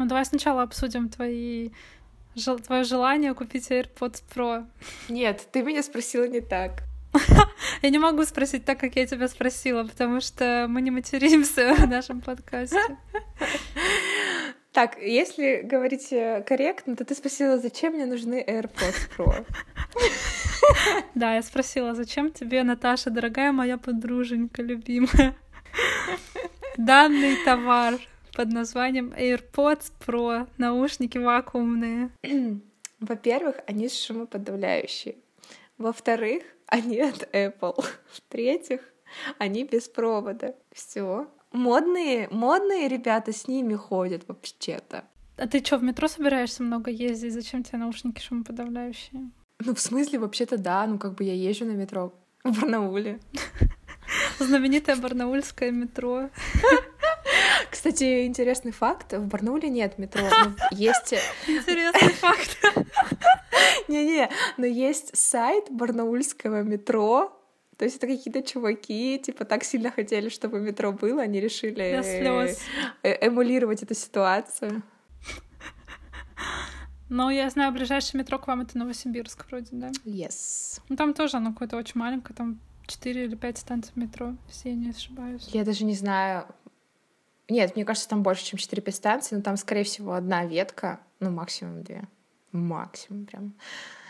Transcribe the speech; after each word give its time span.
Ну, 0.00 0.06
давай 0.06 0.24
сначала 0.24 0.62
обсудим 0.62 1.10
твои 1.10 1.72
жел... 2.34 2.58
твое 2.58 2.84
желание 2.84 3.34
купить 3.34 3.70
AirPods 3.70 4.22
Pro. 4.34 4.66
Нет, 5.10 5.46
ты 5.52 5.62
меня 5.62 5.82
спросила 5.82 6.26
не 6.26 6.40
так. 6.40 6.84
Я 7.82 7.90
не 7.90 7.98
могу 7.98 8.24
спросить 8.24 8.64
так, 8.64 8.80
как 8.80 8.96
я 8.96 9.06
тебя 9.06 9.28
спросила, 9.28 9.84
потому 9.84 10.22
что 10.22 10.64
мы 10.70 10.80
не 10.80 10.90
материмся 10.90 11.74
в 11.74 11.86
нашем 11.86 12.22
подкасте. 12.22 12.80
Так, 14.72 14.98
если 15.02 15.62
говорить 15.64 16.12
э, 16.12 16.44
корректно, 16.46 16.94
то 16.94 17.04
ты 17.04 17.16
спросила, 17.16 17.58
зачем 17.58 17.92
мне 17.92 18.06
нужны 18.06 18.42
AirPods 18.42 19.10
Pro? 19.18 19.44
Да, 21.14 21.34
я 21.34 21.42
спросила, 21.42 21.94
зачем 21.94 22.30
тебе, 22.30 22.62
Наташа, 22.62 23.10
дорогая 23.10 23.50
моя 23.50 23.76
подруженька, 23.76 24.62
любимая, 24.62 25.34
данный 26.78 27.36
товар 27.44 27.98
под 28.32 28.52
названием 28.52 29.12
AirPods 29.12 29.92
Pro, 30.04 30.48
наушники 30.58 31.18
вакуумные. 31.18 32.10
Во-первых, 33.00 33.56
они 33.66 33.88
шумоподавляющие. 33.88 35.16
Во-вторых, 35.78 36.42
они 36.66 37.00
от 37.00 37.28
Apple. 37.34 37.84
В-третьих, 38.12 38.80
они 39.38 39.64
без 39.64 39.88
провода. 39.88 40.54
Все. 40.72 41.28
Модные, 41.52 42.28
модные 42.30 42.88
ребята 42.88 43.32
с 43.32 43.48
ними 43.48 43.74
ходят 43.74 44.28
вообще-то. 44.28 45.04
А 45.36 45.48
ты 45.48 45.64
что, 45.64 45.78
в 45.78 45.82
метро 45.82 46.06
собираешься 46.06 46.62
много 46.62 46.90
ездить? 46.90 47.32
Зачем 47.32 47.62
тебе 47.62 47.78
наушники 47.78 48.20
шумоподавляющие? 48.20 49.30
Ну, 49.58 49.74
в 49.74 49.80
смысле, 49.80 50.18
вообще-то 50.18 50.58
да. 50.58 50.86
Ну, 50.86 50.98
как 50.98 51.14
бы 51.14 51.24
я 51.24 51.34
езжу 51.34 51.64
на 51.64 51.72
метро 51.72 52.12
в 52.44 52.60
Барнауле. 52.60 53.20
Знаменитое 54.38 54.96
барнаульское 54.96 55.70
метро. 55.70 56.28
Кстати, 57.70 58.26
интересный 58.26 58.72
факт. 58.72 59.12
В 59.12 59.26
Барнауле 59.26 59.68
нет 59.68 59.98
метро, 59.98 60.22
есть... 60.72 61.14
Интересный 61.46 62.08
факт. 62.14 62.58
Не-не, 63.88 64.28
но 64.56 64.66
есть 64.66 65.16
сайт 65.16 65.70
барнаульского 65.70 66.62
метро, 66.62 67.36
то 67.76 67.84
есть 67.84 67.96
это 67.96 68.06
какие-то 68.06 68.42
чуваки, 68.42 69.18
типа, 69.18 69.44
так 69.44 69.64
сильно 69.64 69.90
хотели, 69.90 70.28
чтобы 70.28 70.60
метро 70.60 70.92
было, 70.92 71.22
они 71.22 71.40
решили 71.40 71.82
э, 73.02 73.26
эмулировать 73.26 73.82
эту 73.82 73.94
ситуацию. 73.94 74.82
Ну, 77.08 77.30
я 77.30 77.50
знаю, 77.50 77.72
ближайшее 77.72 78.20
метро 78.20 78.38
к 78.38 78.46
вам 78.46 78.60
это 78.60 78.78
Новосибирск 78.78 79.46
вроде, 79.48 79.68
да? 79.72 79.88
Yes. 80.04 80.80
Ну, 80.88 80.96
там 80.96 81.14
тоже 81.14 81.38
оно 81.38 81.52
какое-то 81.52 81.76
очень 81.76 81.98
маленькое, 81.98 82.36
там 82.36 82.60
4 82.86 83.24
или 83.24 83.34
5 83.34 83.58
станций 83.58 83.92
метро, 83.96 84.36
все, 84.48 84.70
я 84.70 84.74
не 84.76 84.90
ошибаюсь. 84.90 85.48
Я 85.48 85.64
даже 85.64 85.84
не 85.84 85.94
знаю. 85.94 86.46
Нет, 87.50 87.74
мне 87.74 87.84
кажется, 87.84 88.08
там 88.08 88.22
больше, 88.22 88.44
чем 88.44 88.58
4-5 88.58 88.92
станций, 88.92 89.36
но 89.36 89.42
там, 89.42 89.56
скорее 89.56 89.82
всего, 89.82 90.14
одна 90.14 90.44
ветка, 90.46 91.00
ну, 91.18 91.30
максимум 91.30 91.82
две. 91.82 92.04
Максимум 92.52 93.26
прям. 93.26 93.54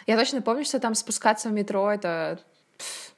Я 0.07 0.19
точно 0.19 0.43
помню, 0.43 0.65
что 0.65 0.79
там 0.79 0.95
спускаться 0.95 1.49
в 1.49 1.53
метро— 1.53 1.91
это 1.93 2.39
пф, 2.77 3.15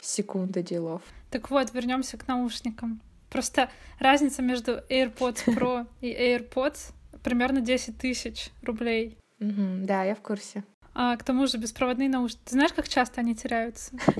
секунда 0.00 0.62
делов. 0.62 1.02
Так 1.30 1.50
вот, 1.50 1.72
вернемся 1.72 2.18
к 2.18 2.28
наушникам. 2.28 3.00
Просто 3.30 3.70
разница 3.98 4.42
между 4.42 4.82
AirPods 4.90 5.46
Pro 5.46 5.86
и 6.00 6.12
AirPods 6.12 6.92
примерно 7.22 7.60
10 7.62 7.96
тысяч 7.96 8.50
рублей. 8.62 9.16
Угу, 9.40 9.86
да, 9.86 10.04
я 10.04 10.14
в 10.14 10.20
курсе. 10.20 10.64
А 10.92 11.16
к 11.16 11.22
тому 11.22 11.46
же 11.46 11.56
беспроводные 11.56 12.08
наушники. 12.08 12.42
Ты 12.44 12.50
знаешь, 12.52 12.72
как 12.72 12.88
часто 12.88 13.20
они 13.20 13.34
теряются? 13.34 13.92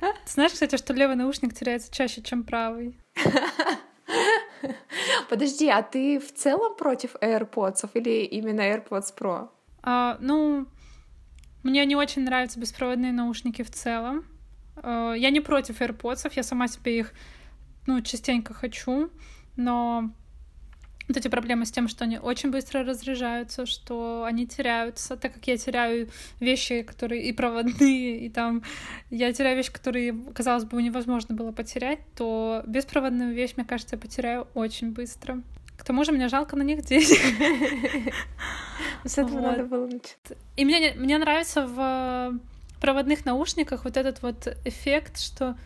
Ты 0.00 0.32
знаешь, 0.32 0.52
кстати, 0.52 0.76
что 0.76 0.92
левый 0.92 1.16
наушник 1.16 1.54
теряется 1.54 1.90
чаще, 1.90 2.20
чем 2.20 2.42
правый? 2.42 2.98
Подожди, 5.28 5.68
а 5.68 5.82
ты 5.82 6.18
в 6.18 6.32
целом 6.32 6.76
против 6.76 7.14
AirPods 7.16 7.90
или 7.94 8.24
именно 8.24 8.60
AirPods 8.60 9.14
Pro? 9.16 9.48
А, 9.82 10.16
ну, 10.20 10.66
мне 11.62 11.84
не 11.86 11.96
очень 11.96 12.24
нравятся 12.24 12.60
беспроводные 12.60 13.12
наушники 13.12 13.62
в 13.62 13.70
целом. 13.70 14.24
А, 14.76 15.12
я 15.14 15.30
не 15.30 15.40
против 15.40 15.80
AirPods, 15.80 16.32
я 16.34 16.42
сама 16.42 16.68
себе 16.68 16.98
их, 16.98 17.12
ну, 17.86 18.00
частенько 18.00 18.54
хочу, 18.54 19.10
но 19.56 20.10
вот 21.08 21.16
эти 21.16 21.28
проблемы 21.28 21.66
с 21.66 21.70
тем, 21.70 21.88
что 21.88 22.04
они 22.04 22.18
очень 22.18 22.50
быстро 22.50 22.84
разряжаются, 22.84 23.66
что 23.66 24.24
они 24.24 24.46
теряются, 24.46 25.16
так 25.16 25.34
как 25.34 25.46
я 25.46 25.56
теряю 25.56 26.08
вещи, 26.40 26.82
которые 26.82 27.24
и 27.24 27.32
проводные, 27.32 28.26
и 28.26 28.30
там 28.30 28.62
я 29.10 29.32
теряю 29.32 29.56
вещи, 29.56 29.72
которые, 29.72 30.14
казалось 30.34 30.64
бы, 30.64 30.82
невозможно 30.82 31.34
было 31.34 31.52
потерять, 31.52 32.00
то 32.16 32.62
беспроводную 32.66 33.34
вещь, 33.34 33.52
мне 33.56 33.66
кажется, 33.66 33.96
я 33.96 34.00
потеряю 34.00 34.48
очень 34.54 34.92
быстро. 34.92 35.42
К 35.76 35.84
тому 35.84 36.04
же 36.04 36.12
мне 36.12 36.28
жалко 36.28 36.56
на 36.56 36.62
них 36.62 36.84
денег. 36.84 37.18
С 39.04 39.18
этого 39.18 39.40
надо 39.40 39.64
было 39.64 39.86
начать. 39.86 40.38
И 40.56 40.64
мне, 40.64 40.94
мне 40.96 41.18
нравится 41.18 41.66
в 41.66 42.38
проводных 42.80 43.24
наушниках 43.24 43.84
вот 43.84 43.96
этот 43.96 44.22
вот 44.22 44.56
эффект, 44.64 45.18
что 45.18 45.56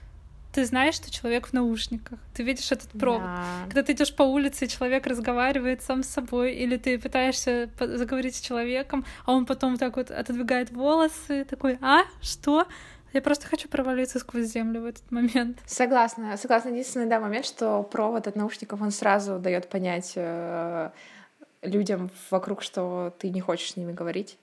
ты 0.59 0.65
знаешь, 0.65 0.97
что 0.97 1.09
человек 1.09 1.47
в 1.47 1.53
наушниках, 1.53 2.19
ты 2.35 2.43
видишь 2.43 2.73
этот 2.73 2.91
провод. 2.91 3.23
Да. 3.23 3.45
Когда 3.67 3.85
ты 3.85 3.93
идешь 3.93 4.13
по 4.13 4.25
улице, 4.25 4.65
и 4.65 4.69
человек 4.69 5.07
разговаривает 5.07 5.83
сам 5.83 6.03
с 6.03 6.09
собой, 6.09 6.53
или 6.53 6.77
ты 6.77 6.99
пытаешься 6.99 7.71
заговорить 7.79 8.35
с 8.35 8.41
человеком, 8.41 9.05
а 9.25 9.35
он 9.35 9.47
потом 9.47 9.77
так 9.77 9.97
вот 9.97 10.11
отодвигает 10.11 10.73
волосы, 10.73 11.45
такой, 11.45 11.79
а, 11.81 12.01
что? 12.21 12.67
Я 13.13 13.23
просто 13.23 13.47
хочу 13.47 13.69
провалиться 13.69 14.19
сквозь 14.19 14.47
землю 14.47 14.81
в 14.81 14.87
этот 14.87 15.09
момент. 15.13 15.59
Согласна, 15.65 16.37
согласна. 16.37 16.71
Единственный 16.71 17.07
да, 17.07 17.21
момент, 17.21 17.47
что 17.47 17.85
провод 17.85 18.27
от 18.27 18.35
наушников, 18.35 18.83
он 18.83 18.91
сразу 18.91 19.39
дает 19.39 19.69
понять 19.69 20.15
э, 20.17 20.91
людям 21.63 22.11
вокруг, 22.33 22.63
что 22.63 23.15
ты 23.21 23.31
не 23.31 23.41
хочешь 23.41 23.75
с 23.75 23.77
ними 23.77 23.93
говорить 23.93 24.39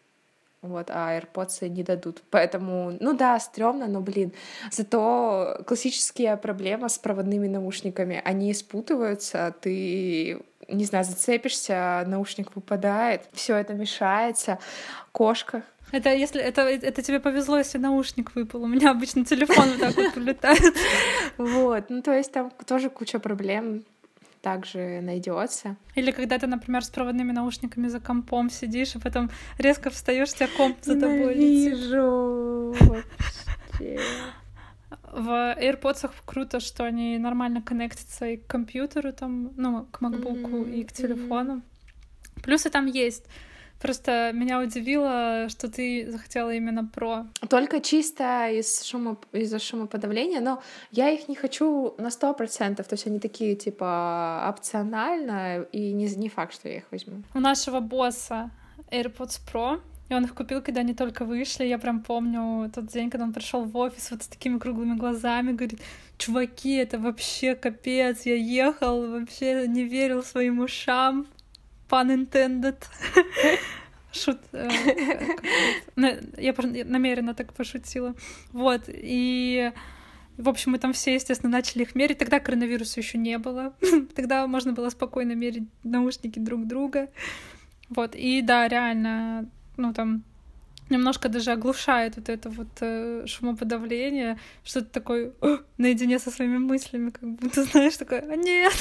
вот, 0.66 0.90
а 0.90 1.18
AirPods 1.18 1.70
не 1.70 1.84
дадут. 1.84 2.22
Поэтому, 2.30 2.98
ну 3.00 3.14
да, 3.14 3.40
стрёмно, 3.40 3.88
но, 3.88 4.02
блин, 4.02 4.31
зато 4.72 5.62
классические 5.66 6.38
проблемы 6.38 6.90
с 6.90 6.98
проводными 6.98 7.48
наушниками, 7.48 8.22
они 8.24 8.53
спутываются, 8.53 9.54
ты 9.62 10.42
не 10.68 10.86
знаю, 10.86 11.06
зацепишься, 11.06 12.04
наушник 12.08 12.56
выпадает, 12.56 13.22
все 13.34 13.56
это 13.56 13.74
мешается, 13.74 14.59
кошка. 15.12 15.64
Это 15.92 16.14
если 16.14 16.42
это, 16.42 16.62
это 16.62 17.02
тебе 17.02 17.20
повезло, 17.20 17.58
если 17.58 17.78
наушник 17.78 18.34
выпал. 18.36 18.64
У 18.64 18.68
меня 18.68 18.92
обычно 18.92 19.24
телефон 19.24 19.70
вот 19.70 19.80
так 19.80 19.96
вот 19.96 20.14
прилетает. 20.14 20.75
Вот, 21.38 21.90
ну 21.90 22.02
то 22.02 22.14
есть 22.14 22.31
там 22.31 22.52
тоже 22.66 22.90
куча 22.90 23.20
проблем 23.20 23.84
также 24.45 25.01
найдется. 25.01 25.75
Или 25.95 26.11
когда 26.11 26.38
ты, 26.38 26.45
например, 26.45 26.83
с 26.83 26.89
проводными 26.89 27.31
наушниками 27.31 27.88
за 27.88 28.00
компом 28.00 28.51
сидишь, 28.51 28.95
и 28.95 29.00
потом 29.00 29.31
резко 29.57 29.89
встаешь, 29.89 30.33
тебя 30.33 30.47
комп 30.56 30.78
за 30.83 31.00
тобой 31.00 31.33
вообще. 32.79 34.00
В 35.11 35.56
AirPods 35.59 36.11
круто, 36.25 36.59
что 36.59 36.83
они 36.83 37.17
нормально 37.17 37.63
коннектятся 37.63 38.28
и 38.28 38.38
к 38.38 38.45
компьютеру, 38.45 39.13
там, 39.13 39.51
ну, 39.57 39.88
к 39.91 40.01
MacBook 40.03 40.44
mm-hmm. 40.44 40.75
и 40.75 40.83
к 40.83 40.91
телефону. 40.91 41.63
Плюсы 42.44 42.69
там 42.69 42.85
есть. 42.85 43.25
Просто 43.80 44.31
меня 44.34 44.59
удивило, 44.59 45.47
что 45.50 45.69
ты 45.69 46.09
захотела 46.09 46.53
именно 46.53 46.86
про. 46.86 47.28
Только 47.50 47.81
чисто 47.81 48.50
из 48.50 48.84
шума, 48.84 49.18
из-за 49.31 49.59
шумоподавления, 49.59 50.41
но 50.41 50.62
я 50.91 51.09
их 51.09 51.28
не 51.28 51.36
хочу 51.36 51.94
на 51.97 52.09
сто 52.09 52.34
процентов, 52.34 52.88
то 52.88 52.94
есть 52.94 53.08
они 53.08 53.19
такие, 53.19 53.56
типа, 53.56 54.46
опционально, 54.50 55.63
и 55.72 55.91
не, 55.91 56.08
не 56.16 56.30
факт, 56.30 56.53
что 56.53 56.69
я 56.69 56.78
их 56.78 56.86
возьму. 56.91 57.24
У 57.34 57.40
нашего 57.40 57.80
босса 57.80 58.50
AirPods 58.91 59.40
Pro, 59.52 59.81
и 60.09 60.13
он 60.13 60.24
их 60.24 60.36
купил, 60.36 60.62
когда 60.62 60.81
они 60.81 60.94
только 60.94 61.25
вышли. 61.25 61.66
Я 61.66 61.80
прям 61.80 62.02
помню 62.02 62.72
тот 62.74 62.88
день, 62.88 63.09
когда 63.09 63.25
он 63.25 63.34
пришел 63.34 63.63
в 63.63 63.75
офис 63.75 64.12
вот 64.12 64.24
с 64.24 64.28
такими 64.28 64.59
круглыми 64.59 64.96
глазами, 64.96 65.52
говорит, 65.52 65.81
чуваки, 66.18 66.75
это 66.75 67.00
вообще 67.00 67.56
капец, 67.56 68.22
я 68.25 68.36
ехал, 68.36 69.09
вообще 69.12 69.68
не 69.68 69.84
верил 69.84 70.24
своим 70.24 70.59
ушам 70.59 71.28
pun 71.90 72.09
intended. 72.09 72.77
Шут. 74.12 74.39
Э, 74.54 74.69
я 76.38 76.54
намеренно 76.86 77.33
так 77.33 77.54
пошутила. 77.54 78.15
Вот. 78.54 78.83
И 78.88 79.71
в 80.38 80.50
общем, 80.50 80.74
мы 80.74 80.80
там 80.80 80.92
все, 80.94 81.13
естественно, 81.13 81.51
начали 81.51 81.83
их 81.83 81.95
мерить. 81.95 82.18
Тогда 82.18 82.39
коронавируса 82.39 83.00
еще 83.00 83.18
не 83.18 83.38
было. 83.38 83.74
Тогда 84.15 84.45
можно 84.48 84.74
было 84.74 84.89
спокойно 84.89 85.33
мерить 85.33 85.68
наушники 85.83 86.39
друг 86.39 86.68
друга. 86.68 87.10
Вот. 87.89 88.15
И 88.15 88.42
да, 88.42 88.68
реально, 88.68 89.50
ну 89.77 89.94
там 89.94 90.24
немножко 90.89 91.30
даже 91.30 91.51
оглушает 91.51 92.18
вот 92.18 92.30
это 92.30 92.50
вот 92.50 92.68
э, 92.81 93.25
шумоподавление, 93.27 94.38
что 94.63 94.81
ты 94.81 94.88
такой 94.88 95.33
наедине 95.77 96.19
со 96.19 96.31
своими 96.31 96.57
мыслями, 96.57 97.10
как 97.10 97.30
будто 97.30 97.63
знаешь, 97.71 97.98
такой, 97.98 98.19
а 98.19 98.36
нет. 98.36 98.74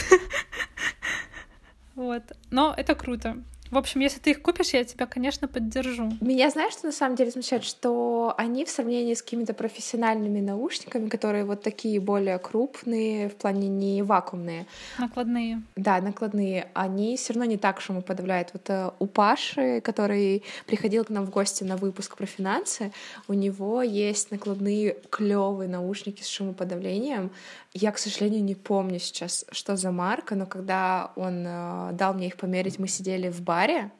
Вот. 1.95 2.23
Но 2.51 2.75
это 2.77 2.95
круто. 2.95 3.43
В 3.71 3.79
общем, 3.79 4.01
если 4.03 4.21
ты 4.21 4.31
их 4.31 4.43
купишь, 4.43 4.75
я 4.75 4.85
тебя, 4.85 5.07
конечно, 5.07 5.49
поддержу. 5.49 6.13
Меня 6.21 6.49
знаешь, 6.51 6.75
что 6.75 6.87
на 6.87 6.93
самом 6.93 7.17
деле 7.17 7.33
смущает, 7.33 7.65
что 7.65 8.33
они 8.37 8.65
в 8.65 8.71
сравнении 8.71 9.15
с 9.15 9.23
какими-то 9.23 9.53
профессиональными 9.53 10.41
наушниками, 10.41 11.09
которые 11.09 11.45
вот 11.45 11.63
такие 11.63 11.99
более 11.99 12.39
крупные, 12.39 13.31
в 13.31 13.35
плане 13.35 13.69
не 13.69 14.03
вакуумные. 14.03 14.67
Накладные. 14.99 15.63
Да, 15.75 16.01
накладные. 16.01 16.69
Они 16.75 17.17
все 17.17 17.33
равно 17.33 17.47
не 17.47 17.57
так 17.57 17.81
шумоподавляют. 17.81 18.51
Вот 18.53 18.71
э, 18.71 18.91
у 19.01 19.07
Паши, 19.07 19.81
который 19.81 20.45
приходил 20.67 21.05
к 21.05 21.11
нам 21.11 21.25
в 21.25 21.31
гости 21.31 21.65
на 21.65 21.77
выпуск 21.77 22.17
про 22.17 22.27
финансы, 22.27 22.93
у 23.27 23.33
него 23.33 23.83
есть 23.83 24.31
накладные 24.31 24.99
клевые 25.11 25.69
наушники 25.69 26.23
с 26.23 26.29
шумоподавлением. 26.29 27.31
Я, 27.77 27.91
к 27.91 27.99
сожалению, 27.99 28.45
не 28.45 28.55
помню 28.55 29.01
сейчас, 29.01 29.45
что 29.51 29.77
за 29.77 29.91
марка, 29.91 30.37
но 30.37 30.47
когда 30.47 31.11
он 31.17 31.45
э, 31.45 31.91
дал 31.95 32.15
мне 32.15 32.29
их 32.29 32.37
померить, 32.37 32.79
мы 32.79 32.87
сидели 32.87 33.29
в 33.29 33.43
баре, 33.43 33.91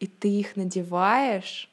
и 0.00 0.08
ты 0.08 0.28
их 0.28 0.56
надеваешь, 0.56 1.70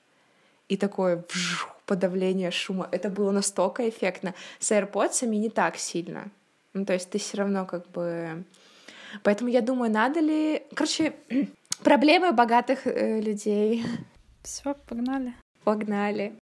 и 0.70 0.78
такое 0.78 1.24
вжух, 1.28 1.76
подавление 1.88 2.52
шума. 2.52 2.88
Это 2.92 3.10
было 3.10 3.32
настолько 3.32 3.90
эффектно. 3.90 4.36
С 4.60 4.72
AirPods 4.72 5.26
не 5.26 5.50
так 5.50 5.78
сильно. 5.78 6.30
Ну, 6.74 6.86
то 6.86 6.94
есть 6.94 7.10
ты 7.10 7.18
все 7.18 7.38
равно 7.38 7.66
как 7.66 7.90
бы... 7.90 8.44
Поэтому 9.24 9.50
я 9.50 9.62
думаю, 9.62 9.92
надо 9.92 10.20
ли... 10.20 10.62
Короче, 10.76 11.16
проблемы 11.84 12.32
богатых 12.32 12.86
э, 12.86 13.22
людей. 13.22 13.84
Все, 14.44 14.76
погнали. 14.88 15.34
Погнали. 15.64 16.38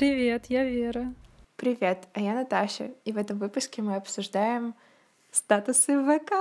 Привет, 0.00 0.46
я 0.48 0.64
Вера. 0.64 1.12
Привет, 1.56 2.08
а 2.14 2.22
я 2.22 2.32
Наташа. 2.32 2.92
И 3.04 3.12
в 3.12 3.18
этом 3.18 3.38
выпуске 3.38 3.82
мы 3.82 3.96
обсуждаем 3.96 4.74
статусы 5.30 6.02
ВК. 6.02 6.32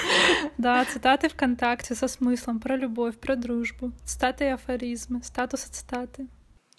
Да, 0.57 0.83
цитаты 0.87 1.29
ВКонтакте 1.29 1.95
со 1.95 2.09
смыслом 2.09 2.59
про 2.59 2.75
любовь, 2.75 3.19
про 3.19 3.37
дружбу, 3.37 3.93
цитаты 4.07 4.45
и 4.45 4.49
афоризмы, 4.49 5.23
статусы 5.23 5.71
цитаты. 5.71 6.27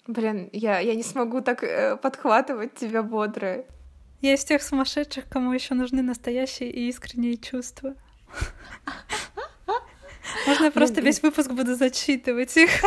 Блин, 0.08 0.50
я, 0.52 0.80
я 0.80 0.96
не 0.96 1.04
смогу 1.04 1.40
так 1.40 1.62
э, 1.62 1.96
подхватывать 1.96 2.74
тебя 2.74 3.04
бодро. 3.04 3.64
Я 4.20 4.34
из 4.34 4.44
тех 4.44 4.60
сумасшедших, 4.60 5.28
кому 5.28 5.52
еще 5.52 5.74
нужны 5.74 6.02
настоящие 6.02 6.72
и 6.72 6.88
искренние 6.88 7.36
чувства. 7.36 7.94
Можно 10.48 10.64
я 10.64 10.70
просто 10.72 11.00
весь 11.00 11.22
выпуск 11.22 11.52
буду 11.52 11.76
зачитывать 11.76 12.56
их. 12.56 12.70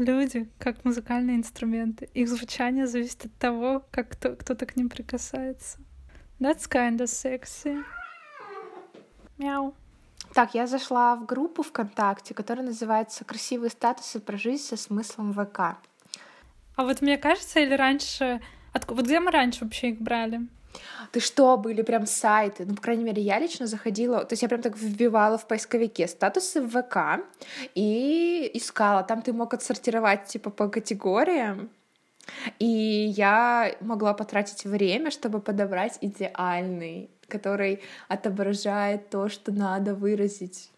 Люди, 0.00 0.48
как 0.58 0.82
музыкальные 0.86 1.36
инструменты. 1.36 2.08
Их 2.14 2.26
звучание 2.26 2.86
зависит 2.86 3.26
от 3.26 3.34
того, 3.34 3.84
как 3.90 4.08
кто, 4.08 4.34
кто-то 4.34 4.64
к 4.64 4.74
ним 4.74 4.88
прикасается. 4.88 5.78
That's 6.38 6.66
kinda 6.66 7.04
sexy. 7.04 7.84
Мяу. 9.36 9.74
Так, 10.32 10.54
я 10.54 10.66
зашла 10.66 11.16
в 11.16 11.26
группу 11.26 11.62
ВКонтакте, 11.62 12.32
которая 12.32 12.64
называется 12.64 13.26
«Красивые 13.26 13.68
статусы 13.68 14.20
про 14.20 14.38
жизнь 14.38 14.62
со 14.62 14.78
смыслом 14.78 15.34
ВК». 15.34 15.58
А 16.76 16.84
вот 16.84 17.02
мне 17.02 17.18
кажется, 17.18 17.60
или 17.60 17.74
раньше... 17.74 18.40
Отк... 18.72 18.92
Вот 18.92 19.04
где 19.04 19.20
мы 19.20 19.30
раньше 19.30 19.64
вообще 19.64 19.90
их 19.90 20.00
брали? 20.00 20.48
Ты 21.12 21.20
что, 21.20 21.56
были 21.56 21.82
прям 21.82 22.06
сайты? 22.06 22.64
Ну, 22.66 22.74
по 22.74 22.82
крайней 22.82 23.04
мере, 23.04 23.22
я 23.22 23.38
лично 23.38 23.66
заходила, 23.66 24.24
то 24.24 24.32
есть 24.32 24.42
я 24.42 24.48
прям 24.48 24.62
так 24.62 24.76
вбивала 24.76 25.38
в 25.38 25.46
поисковике 25.46 26.06
статусы 26.06 26.60
в 26.60 26.70
ВК 26.70 27.24
и 27.74 28.50
искала. 28.54 29.02
Там 29.02 29.22
ты 29.22 29.32
мог 29.32 29.54
отсортировать 29.54 30.26
типа 30.26 30.50
по 30.50 30.68
категориям. 30.68 31.70
И 32.60 32.66
я 32.66 33.74
могла 33.80 34.14
потратить 34.14 34.64
время, 34.64 35.10
чтобы 35.10 35.40
подобрать 35.40 35.98
идеальный, 36.00 37.10
который 37.26 37.82
отображает 38.08 39.10
то, 39.10 39.28
что 39.28 39.50
надо 39.50 39.94
выразить. 39.94 40.70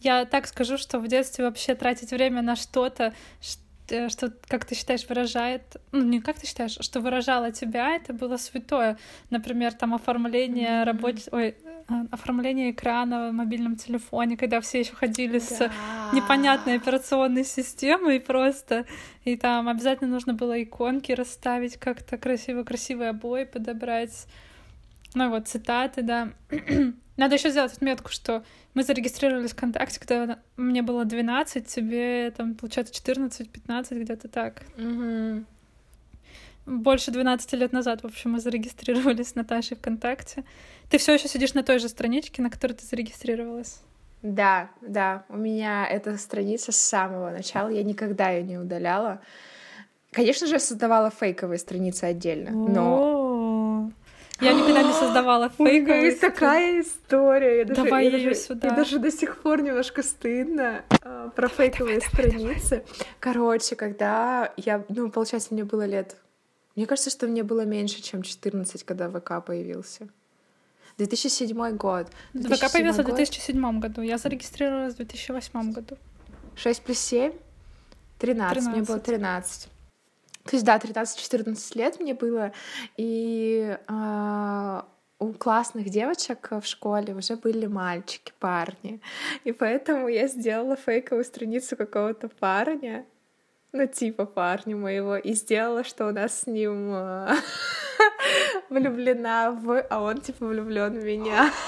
Я 0.00 0.26
так 0.26 0.46
скажу, 0.46 0.78
что 0.78 1.00
в 1.00 1.08
детстве 1.08 1.44
вообще 1.44 1.74
тратить 1.74 2.10
время 2.12 2.42
на 2.42 2.54
что-то, 2.54 3.14
Э, 3.40 3.65
что, 4.08 4.32
как 4.48 4.64
ты 4.64 4.74
считаешь, 4.74 5.08
выражает, 5.08 5.76
ну, 5.92 6.02
не 6.02 6.20
как 6.20 6.38
ты 6.38 6.46
считаешь, 6.46 6.76
что 6.80 7.00
выражало 7.00 7.52
тебя, 7.52 7.94
это 7.94 8.12
было 8.12 8.36
святое. 8.36 8.98
Например, 9.30 9.72
там 9.72 9.94
оформление 9.94 10.82
mm-hmm. 10.82 10.84
рабоч... 10.84 11.16
Ой, 11.32 11.56
э, 11.88 12.04
оформление 12.10 12.70
экрана 12.70 13.28
в 13.28 13.32
мобильном 13.32 13.76
телефоне, 13.76 14.36
когда 14.36 14.60
все 14.60 14.80
еще 14.80 14.94
ходили 14.94 15.38
да. 15.38 15.44
с 15.44 15.70
непонятной 16.12 16.76
операционной 16.76 17.44
системой 17.44 18.20
просто, 18.20 18.86
и 19.24 19.36
там 19.36 19.68
обязательно 19.68 20.10
нужно 20.10 20.34
было 20.34 20.62
иконки 20.62 21.12
расставить 21.12 21.76
как-то 21.76 22.18
красиво, 22.18 22.64
красивые 22.64 23.10
обои 23.10 23.44
подобрать. 23.44 24.26
Ну 25.16 25.30
вот, 25.30 25.48
цитаты, 25.48 26.02
да. 26.02 26.28
Надо 27.16 27.36
еще 27.36 27.48
сделать 27.48 27.72
отметку, 27.72 28.10
что 28.10 28.44
мы 28.74 28.82
зарегистрировались 28.82 29.52
в 29.52 29.54
ВКонтакте, 29.54 29.98
когда 29.98 30.38
мне 30.58 30.82
было 30.82 31.06
12, 31.06 31.66
тебе 31.66 32.30
там, 32.32 32.54
получается, 32.54 32.92
14-15, 32.92 33.98
где-то 33.98 34.28
так. 34.28 34.64
Угу. 34.76 35.44
Больше 36.66 37.10
12 37.12 37.50
лет 37.54 37.72
назад, 37.72 38.02
в 38.02 38.04
общем, 38.04 38.32
мы 38.32 38.40
зарегистрировались 38.40 39.28
с 39.28 39.34
Наташей 39.34 39.78
ВКонтакте. 39.78 40.44
Ты 40.90 40.98
все 40.98 41.14
еще 41.14 41.28
сидишь 41.28 41.54
на 41.54 41.62
той 41.62 41.78
же 41.78 41.88
страничке, 41.88 42.42
на 42.42 42.50
которой 42.50 42.74
ты 42.74 42.84
зарегистрировалась? 42.84 43.80
Да, 44.20 44.68
да. 44.82 45.24
У 45.30 45.38
меня 45.38 45.86
эта 45.86 46.18
страница 46.18 46.72
с 46.72 46.76
самого 46.76 47.30
начала. 47.30 47.70
Я 47.70 47.84
никогда 47.84 48.28
ее 48.28 48.42
не 48.42 48.58
удаляла. 48.58 49.22
Конечно 50.12 50.46
же, 50.46 50.54
я 50.54 50.60
создавала 50.60 51.10
фейковые 51.10 51.58
страницы 51.58 52.04
отдельно, 52.04 52.50
но 52.50 53.25
я 54.40 54.52
никогда 54.52 54.82
не 54.82 54.92
создавала 54.98 55.48
фейковые. 55.48 56.06
есть 56.06 56.20
такая 56.20 56.80
история. 56.80 57.58
Я 57.58 57.64
даже, 57.64 57.82
Давай 57.84 58.04
я 58.04 58.16
ее 58.16 58.28
даже, 58.28 58.40
сюда. 58.40 58.68
И 58.68 58.70
даже 58.76 58.98
до 58.98 59.10
сих 59.10 59.40
пор 59.42 59.62
немножко 59.62 60.02
стыдно 60.02 60.84
а, 61.02 61.30
про 61.30 61.48
давай, 61.48 61.70
фейковые 61.70 62.00
давай, 62.00 62.10
страницы. 62.10 62.68
Давай. 62.68 62.84
Короче, 63.20 63.76
когда 63.76 64.52
я, 64.56 64.84
ну, 64.88 65.10
получается, 65.10 65.54
мне 65.54 65.64
было 65.64 65.86
лет... 65.86 66.16
Мне 66.74 66.86
кажется, 66.86 67.10
что 67.10 67.26
мне 67.26 67.42
было 67.42 67.64
меньше, 67.64 68.02
чем 68.02 68.22
14, 68.22 68.84
когда 68.84 69.08
ВК 69.08 69.44
появился. 69.44 70.08
2007 70.98 71.76
год. 71.76 72.08
2007 72.34 72.56
ВК 72.56 72.72
появился 72.72 73.02
год. 73.02 73.12
в 73.12 73.16
2007 73.16 73.80
году. 73.80 74.02
Я 74.02 74.18
зарегистрировалась 74.18 74.94
в 74.94 74.96
2008 74.96 75.72
году. 75.72 75.96
6 76.56 76.82
плюс 76.82 76.98
7? 76.98 77.32
13. 78.18 78.54
13. 78.54 78.72
Мне 78.72 78.82
было 78.82 78.98
13. 78.98 79.68
То 80.46 80.56
есть, 80.56 80.64
да, 80.64 80.78
13-14 80.78 81.78
лет 81.78 82.00
мне 82.00 82.14
было, 82.14 82.52
и 82.96 83.76
э, 83.88 84.82
у 85.18 85.32
классных 85.32 85.88
девочек 85.88 86.48
в 86.50 86.64
школе 86.64 87.14
уже 87.14 87.36
были 87.36 87.66
мальчики, 87.66 88.32
парни. 88.38 89.00
И 89.44 89.52
поэтому 89.52 90.08
я 90.08 90.28
сделала 90.28 90.76
фейковую 90.76 91.24
страницу 91.24 91.76
какого-то 91.76 92.28
парня, 92.28 93.04
ну, 93.72 93.86
типа 93.86 94.26
парня 94.26 94.76
моего, 94.76 95.16
и 95.16 95.32
сделала, 95.32 95.84
что 95.84 96.06
у 96.06 96.12
нас 96.12 96.40
с 96.40 96.46
ним 96.46 96.92
э, 96.94 97.34
влюблена 98.70 99.50
в... 99.50 99.80
А 99.90 100.00
он, 100.00 100.20
типа, 100.20 100.46
влюблен 100.46 100.98
в 100.98 101.04
меня. 101.04 101.50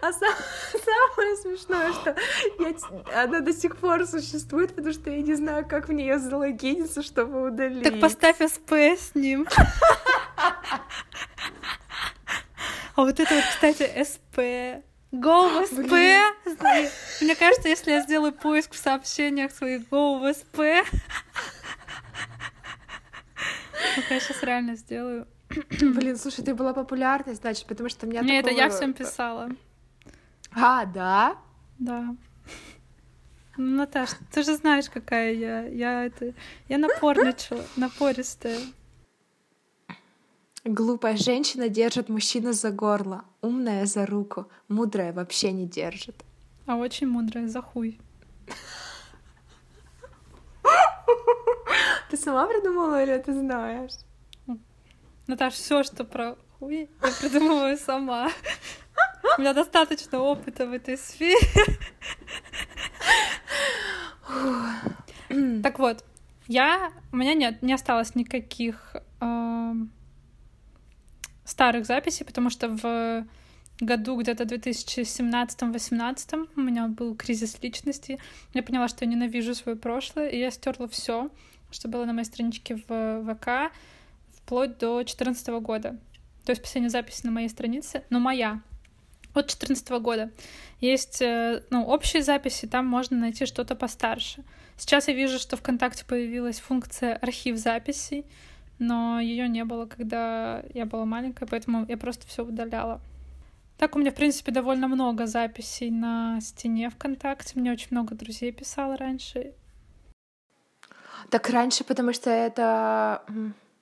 А 0.00 0.12
сам, 0.12 0.34
самое 0.84 1.36
смешное, 1.36 1.92
что 1.92 2.16
я, 2.58 3.22
она 3.22 3.40
до 3.40 3.52
сих 3.52 3.76
пор 3.76 4.06
существует, 4.06 4.74
потому 4.74 4.92
что 4.92 5.10
я 5.10 5.22
не 5.22 5.34
знаю, 5.34 5.66
как 5.66 5.88
в 5.88 5.92
нее 5.92 6.18
залогиниться, 6.18 7.02
чтобы 7.02 7.48
удалить. 7.48 7.84
Так 7.84 8.00
поставь 8.00 8.38
СП 8.38 8.72
с 8.72 9.14
ним. 9.14 9.46
А 12.96 13.02
вот 13.02 13.18
это 13.18 13.34
вот, 13.34 13.44
кстати, 13.44 13.90
СП. 14.04 14.84
Go 15.12 15.48
в 15.48 15.66
СП. 15.66 15.92
Мне 17.22 17.36
кажется, 17.36 17.68
если 17.68 17.92
я 17.92 18.00
сделаю 18.00 18.32
поиск 18.32 18.72
в 18.72 18.78
сообщениях 18.78 19.52
своих 19.52 19.82
Go 19.88 20.18
в 20.18 20.32
СП. 20.34 20.58
Ну, 23.96 24.02
я 24.10 24.20
сейчас 24.20 24.42
реально 24.42 24.76
сделаю. 24.76 25.26
Блин, 25.80 26.16
слушай, 26.16 26.44
ты 26.44 26.54
была 26.54 26.72
популярной, 26.72 27.34
значит, 27.34 27.66
потому 27.66 27.88
что 27.88 28.06
меня 28.06 28.22
Не, 28.22 28.42
такого... 28.42 28.52
это 28.52 28.62
я 28.62 28.70
всем 28.70 28.92
писала. 28.92 29.50
А, 30.56 30.86
да? 30.86 31.36
Да. 31.78 32.16
Ну, 33.56 33.76
Наташ, 33.76 34.10
ты 34.32 34.42
же 34.42 34.56
знаешь, 34.56 34.88
какая 34.88 35.32
я. 35.32 35.66
Я 35.66 36.04
это... 36.04 36.34
Я 36.68 36.78
напорничала, 36.78 37.64
напористая. 37.76 38.58
Глупая 40.64 41.16
женщина 41.16 41.68
держит 41.68 42.08
мужчину 42.08 42.52
за 42.52 42.70
горло, 42.70 43.24
умная 43.42 43.84
за 43.84 44.06
руку, 44.06 44.48
мудрая 44.68 45.12
вообще 45.12 45.52
не 45.52 45.66
держит. 45.66 46.24
А 46.66 46.76
очень 46.76 47.06
мудрая 47.06 47.48
за 47.48 47.60
хуй. 47.60 48.00
Ты 52.10 52.16
сама 52.16 52.46
придумала 52.46 53.02
или 53.02 53.18
ты 53.18 53.34
знаешь? 53.34 53.92
Наташ, 55.26 55.54
все, 55.54 55.82
что 55.82 56.04
про 56.04 56.36
хуй, 56.58 56.88
я 57.02 57.10
придумываю 57.20 57.76
сама. 57.76 58.30
У 59.36 59.40
меня 59.40 59.52
достаточно 59.52 60.20
опыта 60.20 60.66
в 60.66 60.72
этой 60.72 60.96
сфере. 60.96 61.36
Так 65.62 65.78
вот, 65.78 66.04
я... 66.46 66.92
У 67.12 67.16
меня 67.16 67.34
нет, 67.34 67.62
не 67.62 67.72
осталось 67.72 68.14
никаких 68.14 68.94
э, 69.20 69.74
старых 71.44 71.86
записей, 71.86 72.26
потому 72.26 72.50
что 72.50 72.68
в 72.68 73.26
году 73.80 74.16
где-то 74.16 74.44
2017-18 74.44 76.48
у 76.54 76.60
меня 76.60 76.88
был 76.88 77.16
кризис 77.16 77.60
личности. 77.62 78.20
Я 78.52 78.62
поняла, 78.62 78.88
что 78.88 79.04
я 79.04 79.10
ненавижу 79.10 79.54
свое 79.54 79.76
прошлое, 79.76 80.28
и 80.28 80.38
я 80.38 80.50
стерла 80.50 80.86
все, 80.86 81.30
что 81.70 81.88
было 81.88 82.04
на 82.04 82.12
моей 82.12 82.26
страничке 82.26 82.76
в 82.86 83.34
ВК, 83.34 83.72
вплоть 84.36 84.78
до 84.78 84.96
2014 84.96 85.48
года. 85.60 85.98
То 86.44 86.50
есть 86.50 86.62
последняя 86.62 86.90
запись 86.90 87.24
на 87.24 87.30
моей 87.30 87.48
странице, 87.48 88.04
но 88.10 88.20
моя, 88.20 88.60
от 89.34 89.46
2014 89.46 89.88
года. 90.02 90.30
Есть 90.80 91.20
э, 91.20 91.62
ну, 91.70 91.84
общие 91.84 92.22
записи, 92.22 92.66
там 92.66 92.86
можно 92.86 93.16
найти 93.16 93.46
что-то 93.46 93.74
постарше. 93.74 94.44
Сейчас 94.76 95.08
я 95.08 95.14
вижу, 95.14 95.38
что 95.38 95.56
ВКонтакте 95.56 96.04
появилась 96.04 96.60
функция 96.60 97.16
архив 97.16 97.56
записей, 97.56 98.24
но 98.78 99.20
ее 99.20 99.48
не 99.48 99.64
было, 99.64 99.86
когда 99.86 100.62
я 100.72 100.84
была 100.84 101.04
маленькая, 101.04 101.46
поэтому 101.46 101.86
я 101.88 101.96
просто 101.96 102.26
все 102.26 102.44
удаляла. 102.44 103.00
Так 103.78 103.96
у 103.96 103.98
меня, 103.98 104.10
в 104.10 104.14
принципе, 104.14 104.52
довольно 104.52 104.88
много 104.88 105.26
записей 105.26 105.90
на 105.90 106.40
стене 106.40 106.90
ВКонтакте. 106.90 107.58
Мне 107.58 107.72
очень 107.72 107.88
много 107.90 108.14
друзей 108.14 108.52
писало 108.52 108.96
раньше. 108.96 109.52
Так 111.30 111.50
раньше, 111.50 111.84
потому 111.84 112.12
что 112.12 112.30
это 112.30 113.22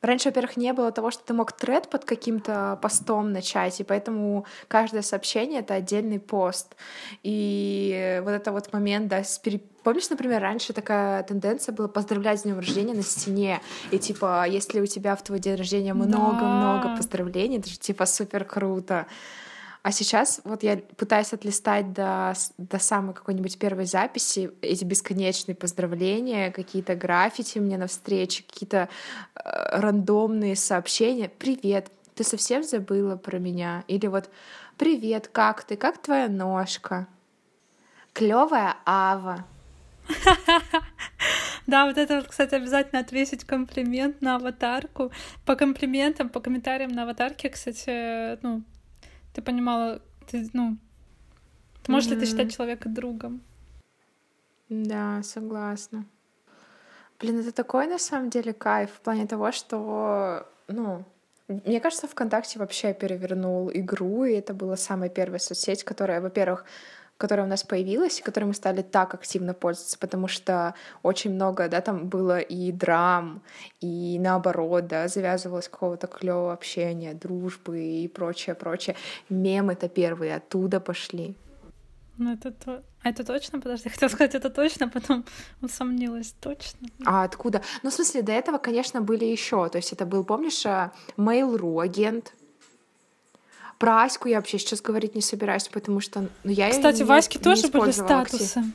Раньше, 0.03 0.31
во-первых, 0.31 0.57
не 0.57 0.73
было 0.73 0.91
того, 0.91 1.13
что 1.13 1.23
ты 1.25 1.33
мог 1.33 1.53
тред 1.53 1.89
под 1.89 2.05
каким-то 2.05 2.77
постом 2.83 3.33
начать, 3.33 3.81
и 3.81 3.85
поэтому 3.85 4.45
каждое 4.67 5.03
сообщение— 5.03 5.61
это 5.63 5.75
отдельный 5.75 6.19
пост. 6.19 6.75
И 7.23 8.21
вот 8.25 8.33
это 8.33 8.51
вот 8.51 8.73
момент, 8.73 9.07
да, 9.07 9.23
с 9.23 9.39
пере... 9.39 9.61
Помнишь, 9.85 10.11
например, 10.11 10.43
раньше 10.43 10.73
такая 10.73 11.23
тенденция 11.23 11.73
была 11.73 11.87
поздравлять 11.87 12.41
с 12.41 12.43
днем 12.43 12.57
рождения 12.57 12.95
на 12.95 13.03
стене, 13.03 13.61
и 13.93 13.99
типа, 13.99 14.45
если 14.49 14.81
у 14.81 14.87
тебя 14.87 15.15
в 15.15 15.23
твой 15.23 15.39
день 15.39 15.55
рождения 15.55 15.95
много-много 15.95 16.89
да. 16.89 16.97
поздравлений, 16.97 17.59
это 17.59 17.69
же 17.69 17.79
типа 17.79 18.05
супер 18.07 18.45
круто. 18.45 19.07
А 19.83 19.91
сейчас 19.91 20.41
вот 20.45 20.63
я 20.63 20.77
пытаюсь 20.97 21.33
отлистать 21.33 21.93
до, 21.93 22.35
до 22.57 22.79
самой 22.79 23.15
какой-нибудь 23.15 23.59
первой 23.59 23.85
записи 23.85 24.53
эти 24.61 24.85
бесконечные 24.85 25.57
поздравления, 25.57 26.53
какие-то 26.53 26.95
граффити 26.95 27.59
мне 27.59 27.77
на 27.77 27.89
встрече, 27.89 28.45
какие-то 28.45 28.89
э, 29.35 29.81
рандомные 29.81 30.55
сообщения. 30.55 31.29
«Привет, 31.29 31.91
ты 32.15 32.23
совсем 32.23 32.63
забыла 32.63 33.17
про 33.17 33.39
меня?» 33.39 33.83
Или 33.89 34.07
вот 34.07 34.31
«Привет, 34.79 35.29
как 35.29 35.65
ты? 35.65 35.77
Как 35.77 36.01
твоя 36.01 36.29
ножка?» 36.29 37.09
Клевая 38.13 38.77
Ава. 38.87 39.45
Да, 41.69 41.87
вот 41.87 41.97
это 41.97 42.17
вот, 42.17 42.27
кстати, 42.27 42.57
обязательно 42.57 43.01
отвесить 43.01 43.45
комплимент 43.45 44.21
на 44.21 44.35
аватарку. 44.35 45.13
По 45.47 45.55
комплиментам, 45.55 46.29
по 46.29 46.41
комментариям 46.41 46.91
на 46.91 47.05
аватарке, 47.05 47.51
кстати, 47.51 48.37
ну, 48.43 48.65
ты 49.33 49.43
понимала, 49.43 50.01
ты, 50.31 50.49
ну, 50.53 50.77
ты 51.83 51.93
можешь 51.93 52.11
mm-hmm. 52.11 52.15
ли 52.15 52.21
ты 52.21 52.27
считать 52.27 52.55
человека 52.55 52.89
другом? 52.89 53.43
Да, 54.69 55.23
согласна. 55.23 56.07
Блин, 57.19 57.39
это 57.39 57.53
такой 57.53 57.87
на 57.87 57.99
самом 57.99 58.31
деле 58.31 58.53
кайф 58.53 58.91
в 58.91 59.01
плане 59.01 59.27
того, 59.27 59.53
что, 59.53 60.47
ну, 60.67 61.05
мне 61.49 61.81
кажется, 61.81 62.09
ВКонтакте 62.09 62.59
вообще 62.59 62.95
перевернул 62.95 63.71
игру, 63.73 64.25
и 64.25 64.33
это 64.33 64.55
была 64.55 64.77
самая 64.77 65.09
первая 65.09 65.39
соцсеть, 65.39 65.85
которая, 65.85 66.21
во-первых, 66.21 66.65
которая 67.23 67.47
у 67.47 67.49
нас 67.49 67.63
появилась, 67.63 68.19
и 68.19 68.23
которой 68.23 68.47
мы 68.47 68.55
стали 68.55 68.83
так 68.83 69.15
активно 69.15 69.55
пользоваться, 69.55 69.97
потому 69.97 70.27
что 70.27 70.75
очень 71.05 71.33
много, 71.33 71.69
да, 71.69 71.81
там 71.81 72.09
было 72.09 72.41
и 72.41 72.73
драм, 72.73 73.41
и 73.81 74.19
наоборот, 74.19 74.89
да, 74.89 75.07
завязывалось 75.07 75.69
какого-то 75.69 76.09
клевого 76.09 76.53
общения, 76.53 77.15
дружбы 77.15 77.79
и 77.79 78.09
прочее, 78.09 78.57
прочее. 78.57 78.97
Мемы-то 79.29 79.89
первые 79.89 80.35
оттуда 80.35 80.81
пошли. 80.81 81.37
Ну, 82.19 82.33
это 82.33 82.51
то... 82.51 82.83
А 83.05 83.11
это 83.11 83.25
точно? 83.25 83.61
Подожди, 83.61 83.89
хотела 83.93 84.11
сказать, 84.11 84.35
это 84.35 84.51
точно, 84.51 84.89
потом 84.89 85.25
усомнилась. 85.63 86.35
Точно? 86.41 86.89
А 87.07 87.23
откуда? 87.23 87.63
Ну, 87.85 87.91
в 87.91 87.95
смысле, 87.95 88.23
до 88.23 88.33
этого, 88.33 88.59
конечно, 88.59 89.01
были 89.01 89.25
еще. 89.25 89.69
То 89.69 89.79
есть 89.79 89.93
это 89.93 90.07
был, 90.07 90.25
помнишь, 90.25 90.67
э, 90.67 90.91
Mail.ru 91.17 91.81
агент, 91.81 92.33
про 93.79 94.03
Аську 94.05 94.29
я 94.29 94.37
вообще 94.37 94.59
сейчас 94.59 94.81
говорить 94.81 95.15
не 95.15 95.23
собираюсь, 95.23 95.69
потому 95.69 96.01
что 96.01 96.27
ну, 96.45 96.51
я 96.51 96.71
Кстати, 96.71 97.03
в 97.03 97.11
Аське 97.11 97.39
тоже 97.39 97.69
были 97.69 97.91
статусы. 97.91 98.59
Актив. 98.59 98.75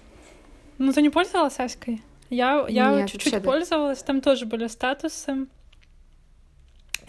Ну, 0.77 0.93
ты 0.93 1.01
не 1.01 1.09
пользовалась 1.09 1.59
Аськой? 1.59 2.01
Я, 2.29 2.65
я 2.69 3.07
чуть-чуть 3.07 3.43
пользовалась, 3.43 4.03
там 4.03 4.21
тоже 4.21 4.45
были 4.45 4.67
статусы. 4.67 5.47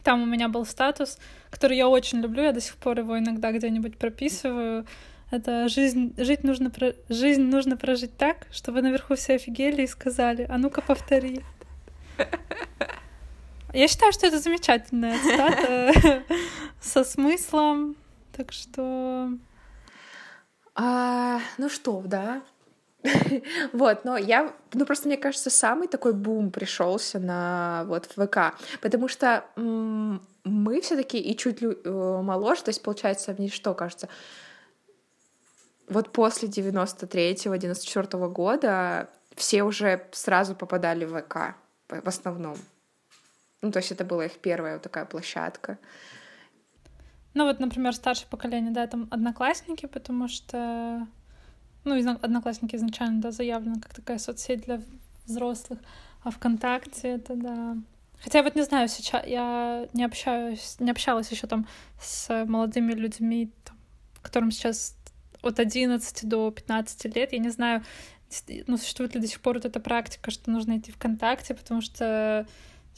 Там 0.05 0.23
у 0.23 0.27
меня 0.27 0.49
был 0.49 0.65
статус, 0.65 1.19
который 1.51 1.77
я 1.77 1.89
очень 1.89 2.21
люблю, 2.21 2.43
я 2.43 2.53
до 2.53 2.61
сих 2.61 2.77
пор 2.77 2.99
его 2.99 3.19
иногда 3.19 3.53
где-нибудь 3.53 3.99
прописываю. 3.99 4.87
Это 5.31 5.69
жизнь, 5.69 6.15
жить 6.17 6.45
нужно, 6.45 6.71
про... 6.71 6.95
жизнь 7.11 7.43
нужно 7.43 7.77
прожить 7.77 8.17
так, 8.17 8.47
чтобы 8.51 8.81
наверху 8.81 9.15
все 9.17 9.35
офигели 9.35 9.83
и 9.83 9.87
сказали, 9.87 10.47
а 10.49 10.57
ну-ка 10.57 10.81
повтори. 10.81 11.43
Я 13.73 13.87
считаю, 13.87 14.13
что 14.13 14.27
это 14.27 14.39
замечательная 14.39 15.19
цитата 15.19 16.23
со 16.81 17.05
смыслом, 17.05 17.97
так 18.33 18.53
что... 18.53 19.31
А, 20.75 21.41
ну 21.59 21.69
что, 21.69 22.03
да. 22.05 22.43
вот, 23.73 24.05
но 24.05 24.17
я, 24.17 24.53
ну 24.73 24.87
просто 24.87 25.09
мне 25.09 25.17
кажется, 25.17 25.51
самый 25.51 25.87
такой 25.87 26.15
бум 26.15 26.51
пришелся 26.51 27.19
на 27.19 27.85
вот 27.87 28.07
ВК, 28.07 28.59
потому 28.81 29.09
что 29.09 29.45
мы 29.57 30.81
все-таки 30.81 31.19
и 31.19 31.37
чуть 31.37 31.63
э, 31.63 32.21
моложе, 32.23 32.65
то 32.65 32.71
есть 32.71 32.83
получается 32.83 33.35
мне 33.39 33.49
что 33.49 33.75
кажется, 33.75 34.09
вот 35.89 36.13
после 36.13 36.49
93-го, 36.49 37.55
94-го 37.55 38.29
года 38.29 39.09
все 39.37 39.63
уже 39.63 40.07
сразу 40.13 40.55
попадали 40.55 41.05
в 41.05 41.21
ВК 41.21 41.55
в 41.89 42.09
основном. 42.09 42.57
Ну, 43.63 43.73
то 43.73 43.79
есть 43.79 43.93
это 43.93 44.05
была 44.05 44.27
их 44.27 44.39
первая 44.39 44.75
вот 44.75 44.83
такая 44.83 45.05
площадка. 45.05 45.79
Ну, 47.35 47.45
вот, 47.45 47.61
например, 47.61 47.95
старшее 47.95 48.29
поколение, 48.29 48.73
да, 48.73 48.87
там 48.87 49.09
одноклассники, 49.11 49.87
потому 49.87 50.29
что, 50.29 51.07
ну, 51.85 51.95
одноклассники 52.23 52.77
изначально, 52.77 53.21
да, 53.21 53.31
заявлено 53.31 53.81
как 53.81 53.95
такая 53.95 54.19
соцсеть 54.19 54.65
для 54.65 54.81
взрослых, 55.27 55.79
а 56.23 56.31
ВКонтакте 56.31 57.09
это, 57.09 57.35
да. 57.35 57.77
Хотя 58.21 58.39
я 58.39 58.45
вот 58.45 58.57
не 58.57 58.63
знаю, 58.63 58.89
сейчас 58.89 59.25
я 59.27 59.89
не 59.93 60.05
общаюсь, 60.05 60.77
не 60.81 60.91
общалась 60.91 61.31
еще 61.31 61.47
там 61.47 61.67
с 62.01 62.45
молодыми 62.47 62.93
людьми, 62.93 63.53
там, 63.65 63.77
которым 64.23 64.51
сейчас 64.51 64.97
от 65.43 65.61
11 65.61 66.29
до 66.29 66.51
15 66.51 67.15
лет, 67.15 67.33
я 67.33 67.39
не 67.39 67.51
знаю, 67.51 67.85
ну, 68.67 68.77
существует 68.77 69.15
ли 69.15 69.21
до 69.21 69.27
сих 69.27 69.41
пор 69.41 69.55
вот 69.55 69.65
эта 69.65 69.81
практика, 69.81 70.31
что 70.31 70.51
нужно 70.51 70.79
идти 70.79 70.91
ВКонтакте, 70.91 71.55
потому 71.55 71.81
что 71.81 72.47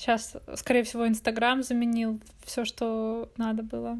Сейчас, 0.00 0.35
скорее 0.54 0.83
всего, 0.83 1.07
Инстаграм 1.07 1.62
заменил 1.62 2.21
все, 2.42 2.64
что 2.64 3.30
надо 3.37 3.62
было. 3.62 3.99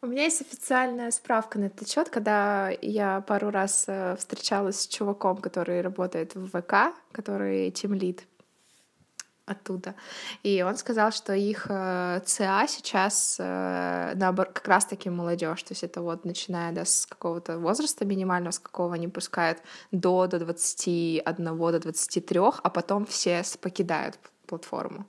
У 0.00 0.06
меня 0.06 0.22
есть 0.22 0.40
официальная 0.40 1.10
справка 1.10 1.58
на 1.58 1.64
этот 1.64 1.88
счет, 1.88 2.10
когда 2.10 2.70
я 2.80 3.22
пару 3.22 3.50
раз 3.50 3.86
э, 3.88 4.14
встречалась 4.16 4.78
с 4.78 4.86
чуваком, 4.86 5.38
который 5.38 5.80
работает 5.80 6.36
в 6.36 6.46
ВК, 6.46 6.96
который 7.10 7.72
тимлид 7.72 8.24
оттуда. 9.44 9.96
И 10.44 10.62
он 10.62 10.76
сказал, 10.76 11.10
что 11.10 11.32
их 11.32 11.66
э, 11.68 12.20
ЦА 12.24 12.68
сейчас 12.68 13.36
э, 13.40 14.12
наоборот, 14.14 14.52
как 14.52 14.68
раз-таки 14.68 15.10
молодежь. 15.10 15.64
То 15.64 15.72
есть 15.72 15.82
это 15.82 16.02
вот 16.02 16.24
начиная 16.24 16.70
да, 16.70 16.84
с 16.84 17.04
какого-то 17.04 17.58
возраста 17.58 18.04
минимального, 18.04 18.52
с 18.52 18.60
какого 18.60 18.94
они 18.94 19.08
пускают 19.08 19.58
до, 19.90 20.28
до 20.28 20.38
21, 20.38 21.34
до 21.34 21.80
23, 21.80 22.40
а 22.62 22.70
потом 22.70 23.06
все 23.06 23.42
покидают 23.60 24.20
платформу. 24.46 25.04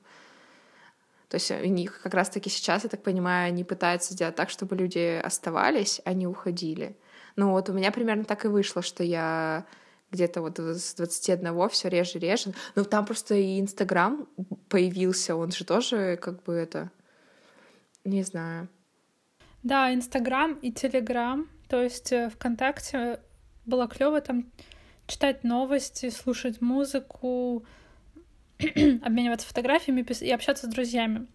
То 1.34 1.38
есть 1.38 1.50
у 1.50 1.66
них 1.66 2.00
как 2.04 2.14
раз-таки 2.14 2.48
сейчас, 2.52 2.84
я 2.84 2.92
так 2.92 3.02
понимаю, 3.02 3.48
они 3.48 3.64
пытаются 3.64 4.14
сделать 4.14 4.36
так, 4.36 4.52
чтобы 4.52 4.76
люди 4.76 5.20
оставались, 5.20 6.00
а 6.06 6.14
не 6.14 6.28
уходили. 6.28 6.96
Ну 7.36 7.50
вот 7.50 7.70
у 7.70 7.74
меня 7.74 7.92
примерно 7.92 8.24
так 8.24 8.46
и 8.46 8.50
вышло, 8.50 8.84
что 8.84 9.04
я 9.04 9.66
где-то 10.12 10.42
вот 10.42 10.60
с 10.60 10.94
21 10.94 11.70
все 11.70 11.90
реже 11.90 12.20
реже. 12.20 12.54
Но 12.76 12.84
там 12.84 13.04
просто 13.04 13.34
и 13.34 13.60
Инстаграм 13.60 14.28
появился, 14.70 15.36
он 15.36 15.52
же 15.52 15.66
тоже 15.66 16.18
как 16.18 16.44
бы 16.44 16.54
это... 16.54 16.92
Не 18.04 18.22
знаю. 18.22 18.68
Да, 19.64 19.92
Инстаграм 19.92 20.54
и 20.62 20.72
Телеграм. 20.72 21.50
То 21.68 21.82
есть 21.82 22.12
э, 22.12 22.30
ВКонтакте 22.30 23.22
было 23.66 23.88
клево 23.88 24.22
там 24.22 24.52
читать 25.08 25.44
новости, 25.44 26.12
слушать 26.12 26.62
музыку, 26.62 27.66
обмениваться 29.02 29.48
фотографиями 29.48 30.02
и 30.02 30.32
общаться 30.32 30.68
с 30.68 30.70
друзьями. 30.70 31.28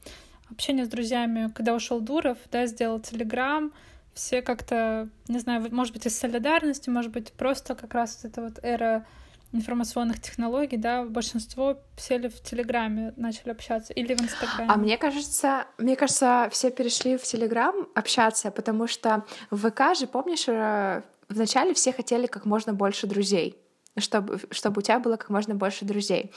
Общение 0.51 0.87
с 0.87 0.89
друзьями, 0.89 1.51
когда 1.55 1.75
ушел 1.75 2.01
Дуров, 2.01 2.39
да, 2.51 2.67
сделал 2.67 3.01
Телеграм, 3.01 3.73
все 4.15 4.43
как-то, 4.43 5.09
не 5.29 5.39
знаю, 5.39 5.67
может 5.71 5.93
быть, 5.93 6.07
из 6.07 6.19
солидарности, 6.19 6.89
может 6.91 7.13
быть, 7.13 7.33
просто 7.33 7.75
как 7.75 7.95
раз 7.95 8.21
вот 8.23 8.33
эта 8.33 8.43
вот 8.43 8.59
эра 8.63 9.07
информационных 9.53 10.21
технологий, 10.21 10.77
да, 10.77 11.05
большинство 11.05 11.79
сели 11.97 12.29
в 12.29 12.41
Телеграме, 12.43 13.15
начали 13.17 13.51
общаться, 13.51 13.93
или 13.93 14.15
в 14.15 14.21
Инстаграме. 14.21 14.71
А 14.71 14.77
мне 14.77 14.99
кажется, 14.99 15.67
мне 15.79 15.97
кажется, 15.97 16.49
все 16.53 16.71
перешли 16.71 17.17
в 17.17 17.23
Телеграм 17.23 17.89
общаться, 17.95 18.51
потому 18.51 18.87
что 18.87 19.25
в 19.51 19.71
ВК 19.71 19.97
же, 19.99 20.07
помнишь, 20.07 20.49
э, 20.49 21.03
вначале 21.29 21.73
все 21.73 21.93
хотели 21.93 22.27
как 22.27 22.45
можно 22.45 22.75
больше 22.75 23.07
друзей 23.07 23.57
чтобы, 24.01 24.41
чтобы 24.51 24.81
у 24.81 24.83
тебя 24.83 24.99
было 24.99 25.17
как 25.17 25.31
можно 25.31 25.55
больше 25.55 25.85
друзей. 25.85 26.33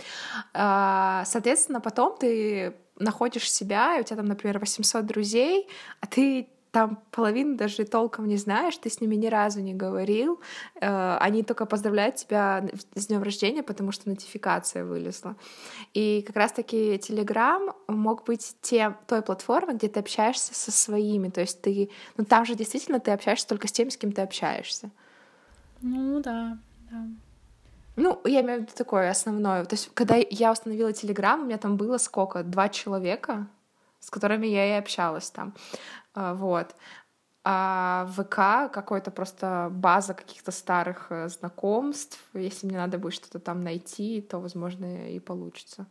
А, 0.53 1.23
соответственно, 1.25 1.81
потом 1.81 2.17
ты 2.17 2.75
находишь 2.99 3.51
себя, 3.51 3.97
и 3.97 4.01
у 4.01 4.03
тебя 4.03 4.17
там, 4.17 4.25
например, 4.25 4.59
800 4.59 5.05
друзей, 5.05 5.67
а 5.99 6.07
ты 6.07 6.47
там 6.71 6.99
половину 7.11 7.57
даже 7.57 7.83
толком 7.83 8.27
не 8.27 8.37
знаешь, 8.37 8.77
ты 8.77 8.89
с 8.89 9.01
ними 9.01 9.15
ни 9.15 9.27
разу 9.27 9.59
не 9.59 9.73
говорил, 9.73 10.39
э, 10.79 11.17
они 11.19 11.43
только 11.43 11.65
поздравляют 11.65 12.15
тебя 12.15 12.65
с 12.95 13.07
днем 13.07 13.23
рождения, 13.23 13.61
потому 13.61 13.91
что 13.91 14.09
нотификация 14.09 14.85
вылезла. 14.85 15.35
И 15.93 16.23
как 16.25 16.35
раз-таки 16.37 16.95
Telegram 16.95 17.75
мог 17.87 18.23
быть 18.23 18.55
тем, 18.61 18.95
той 19.07 19.21
платформой, 19.21 19.75
где 19.75 19.89
ты 19.89 19.99
общаешься 19.99 20.55
со 20.55 20.71
своими, 20.71 21.29
то 21.29 21.41
есть 21.41 21.61
ты, 21.61 21.89
ну 22.15 22.23
там 22.23 22.45
же 22.45 22.55
действительно 22.55 22.99
ты 22.99 23.11
общаешься 23.11 23.47
только 23.47 23.67
с 23.67 23.71
тем, 23.71 23.89
с 23.89 23.97
кем 23.97 24.13
ты 24.13 24.21
общаешься. 24.21 24.91
Ну 25.81 26.21
да, 26.21 26.57
да. 26.89 27.05
Ну, 27.95 28.21
я 28.23 28.41
имею 28.41 28.59
в 28.59 28.61
виду 28.63 28.73
такое 28.75 29.09
основное. 29.09 29.65
То 29.65 29.75
есть, 29.75 29.91
когда 29.93 30.15
я 30.15 30.51
установила 30.51 30.93
Телеграм, 30.93 31.41
у 31.41 31.45
меня 31.45 31.57
там 31.57 31.77
было 31.77 31.97
сколько? 31.97 32.43
Два 32.43 32.69
человека, 32.69 33.47
с 33.99 34.09
которыми 34.09 34.47
я 34.47 34.75
и 34.75 34.79
общалась 34.79 35.29
там. 35.29 35.53
А, 36.13 36.33
вот. 36.33 36.75
А 37.43 38.07
ВК 38.11 38.71
какой-то 38.71 39.09
просто 39.11 39.69
база 39.71 40.13
каких-то 40.13 40.51
старых 40.51 41.07
э, 41.09 41.27
знакомств. 41.27 42.19
Если 42.33 42.67
мне 42.67 42.77
надо 42.77 42.99
будет 42.99 43.15
что-то 43.15 43.39
там 43.39 43.63
найти, 43.63 44.21
то, 44.21 44.39
возможно, 44.39 45.09
и 45.09 45.19
получится. 45.19 45.87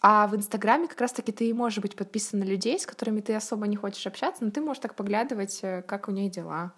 А 0.00 0.28
в 0.28 0.36
Инстаграме 0.36 0.86
как 0.86 1.00
раз-таки 1.00 1.32
ты 1.32 1.52
можешь 1.52 1.80
быть 1.80 1.96
подписан 1.96 2.40
на 2.40 2.44
людей, 2.44 2.78
с 2.78 2.86
которыми 2.86 3.20
ты 3.20 3.34
особо 3.34 3.66
не 3.66 3.76
хочешь 3.76 4.06
общаться, 4.06 4.44
но 4.44 4.50
ты 4.50 4.60
можешь 4.60 4.80
так 4.80 4.94
поглядывать, 4.94 5.58
э, 5.62 5.82
как 5.82 6.08
у 6.08 6.12
них 6.12 6.30
дела. 6.30 6.72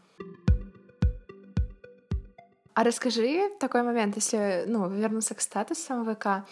А 2.75 2.85
расскажи 2.85 3.50
такой 3.61 3.83
момент, 3.83 4.17
если, 4.17 4.64
ну, 4.67 4.88
вернуться 4.88 5.35
к 5.35 5.41
статусам 5.41 6.05
ВК. 6.05 6.47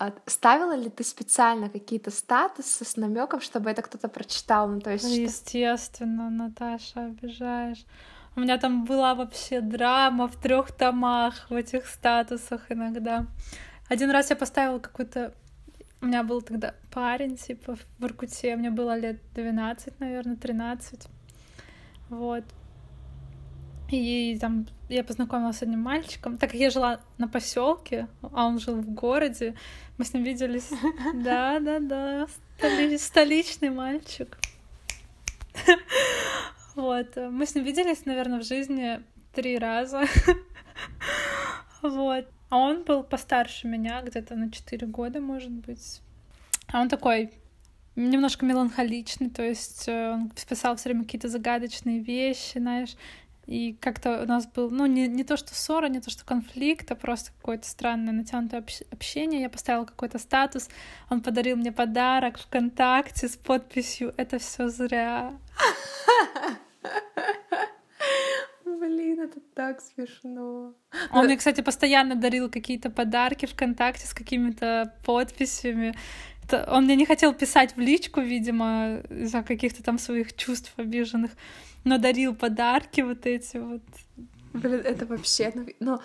А 0.00 0.12
ставила 0.26 0.76
ли 0.76 0.88
ты 0.88 1.02
специально 1.04 1.68
какие-то 1.68 2.10
статусы 2.10 2.84
с 2.84 2.96
намеком, 2.96 3.40
чтобы 3.40 3.68
это 3.70 3.82
кто-то 3.82 4.08
прочитал? 4.08 4.68
Ну, 4.68 4.80
то 4.80 4.92
есть, 4.92 5.04
Естественно, 5.04 6.30
Наташа, 6.30 7.06
обижаешь. 7.06 7.84
У 8.36 8.40
меня 8.40 8.56
там 8.58 8.84
была 8.84 9.16
вообще 9.16 9.60
драма 9.60 10.28
в 10.28 10.36
трех 10.36 10.70
томах 10.70 11.50
в 11.50 11.54
этих 11.54 11.86
статусах 11.86 12.70
иногда. 12.70 13.26
Один 13.88 14.10
раз 14.10 14.30
я 14.30 14.36
поставила 14.36 14.78
какой-то... 14.78 15.34
У 16.00 16.06
меня 16.06 16.22
был 16.22 16.42
тогда 16.42 16.74
парень, 16.92 17.36
типа, 17.36 17.76
в 17.98 18.04
Иркуте. 18.04 18.54
Мне 18.54 18.70
было 18.70 18.96
лет 18.96 19.18
12, 19.34 19.98
наверное, 19.98 20.36
13. 20.36 21.08
Вот. 22.10 22.44
И 23.90 24.36
там 24.40 24.66
я 24.88 25.02
познакомилась 25.02 25.58
с 25.58 25.62
одним 25.62 25.80
мальчиком. 25.80 26.36
Так 26.36 26.50
как 26.50 26.60
я 26.60 26.70
жила 26.70 27.00
на 27.16 27.28
поселке, 27.28 28.08
а 28.22 28.46
он 28.46 28.58
жил 28.58 28.76
в 28.76 28.90
городе, 28.90 29.54
мы 29.96 30.04
с 30.04 30.12
ним 30.12 30.24
виделись. 30.24 30.70
Да, 31.14 31.58
да, 31.60 31.78
да. 31.80 32.26
Столичный 32.98 33.70
мальчик. 33.70 34.38
Вот. 36.74 37.16
Мы 37.16 37.44
с 37.46 37.54
ним 37.54 37.64
виделись, 37.64 38.04
наверное, 38.04 38.40
в 38.40 38.44
жизни 38.44 39.00
три 39.34 39.58
раза. 39.58 40.04
Вот. 41.82 42.26
А 42.50 42.56
он 42.56 42.82
был 42.82 43.02
постарше 43.04 43.68
меня, 43.68 44.02
где-то 44.02 44.34
на 44.34 44.50
четыре 44.50 44.86
года, 44.86 45.20
может 45.20 45.50
быть. 45.50 46.00
А 46.66 46.80
он 46.80 46.88
такой 46.88 47.32
немножко 47.94 48.46
меланхоличный, 48.46 49.28
то 49.28 49.42
есть 49.42 49.88
э, 49.88 50.12
он 50.12 50.30
писал 50.30 50.76
все 50.76 50.88
время 50.88 51.04
какие-то 51.04 51.28
загадочные 51.28 51.98
вещи, 52.00 52.58
знаешь, 52.58 52.96
и 53.48 53.72
как-то 53.80 54.24
у 54.24 54.26
нас 54.26 54.46
был, 54.46 54.70
ну, 54.70 54.84
не, 54.84 55.08
не 55.08 55.24
то 55.24 55.38
что 55.38 55.54
ссора, 55.54 55.88
не 55.88 56.02
то 56.02 56.10
что 56.10 56.22
конфликт, 56.22 56.90
а 56.90 56.94
просто 56.94 57.32
какое-то 57.32 57.66
странное 57.66 58.12
натянутое 58.12 58.62
общение. 58.92 59.40
Я 59.40 59.48
поставила 59.48 59.86
какой-то 59.86 60.18
статус, 60.18 60.68
он 61.08 61.22
подарил 61.22 61.56
мне 61.56 61.72
подарок 61.72 62.38
ВКонтакте 62.38 63.26
с 63.26 63.36
подписью 63.36 64.12
«Это 64.18 64.38
все 64.38 64.68
зря». 64.68 65.32
Блин, 68.66 69.20
это 69.20 69.40
так 69.54 69.80
смешно. 69.80 70.74
Он 71.10 71.24
мне, 71.24 71.38
кстати, 71.38 71.62
постоянно 71.62 72.16
дарил 72.16 72.50
какие-то 72.50 72.90
подарки 72.90 73.46
ВКонтакте 73.46 74.06
с 74.06 74.12
какими-то 74.12 74.94
подписями. 75.06 75.94
Он 76.52 76.84
мне 76.84 76.96
не 76.96 77.06
хотел 77.06 77.34
писать 77.34 77.76
в 77.76 77.80
личку, 77.80 78.20
видимо, 78.20 79.00
из-за 79.10 79.42
каких-то 79.42 79.82
там 79.82 79.98
своих 79.98 80.34
чувств 80.36 80.72
обиженных 80.76 81.30
надарил 81.84 82.34
подарки 82.34 83.00
вот 83.02 83.26
эти 83.26 83.58
вот. 83.58 83.82
Блин, 84.52 84.80
это 84.84 85.06
вообще... 85.06 85.52
Ну, 85.54 85.66
но 85.80 86.00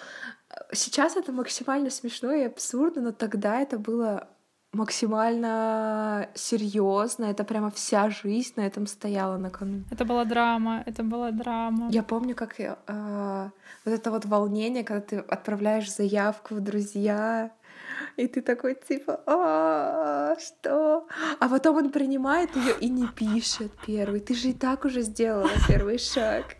сейчас 0.71 1.15
это 1.15 1.31
максимально 1.31 1.89
смешно 1.89 2.33
и 2.33 2.43
абсурдно, 2.43 3.01
но 3.01 3.11
тогда 3.11 3.59
это 3.59 3.79
было 3.79 4.27
максимально 4.73 6.29
серьезно, 6.33 7.25
это 7.25 7.43
прямо 7.43 7.69
вся 7.69 8.09
жизнь 8.09 8.53
на 8.55 8.61
этом 8.61 8.87
стояла 8.87 9.37
на 9.37 9.49
кону. 9.49 9.83
Это 9.91 10.03
была 10.03 10.25
драма, 10.25 10.83
это 10.85 11.03
была 11.03 11.31
драма. 11.31 11.89
Я 11.91 12.03
помню, 12.03 12.35
как 12.35 12.59
э, 12.59 12.75
вот 13.85 13.93
это 13.93 14.11
вот 14.11 14.25
волнение, 14.25 14.83
когда 14.83 15.01
ты 15.01 15.17
отправляешь 15.17 15.93
заявку 15.93 16.55
в 16.55 16.59
друзья, 16.59 17.51
и 18.17 18.27
ты 18.27 18.41
такой 18.41 18.75
типа, 18.75 19.21
что? 20.39 21.07
А 21.39 21.49
потом 21.49 21.77
он 21.77 21.89
принимает 21.91 22.55
ее 22.55 22.75
и 22.79 22.89
не 22.89 23.07
пишет 23.07 23.71
первый. 23.85 24.19
Ты 24.19 24.35
же 24.35 24.49
и 24.49 24.53
так 24.53 24.85
уже 24.85 25.01
сделала 25.01 25.51
первый 25.67 25.97
шаг. 25.97 26.55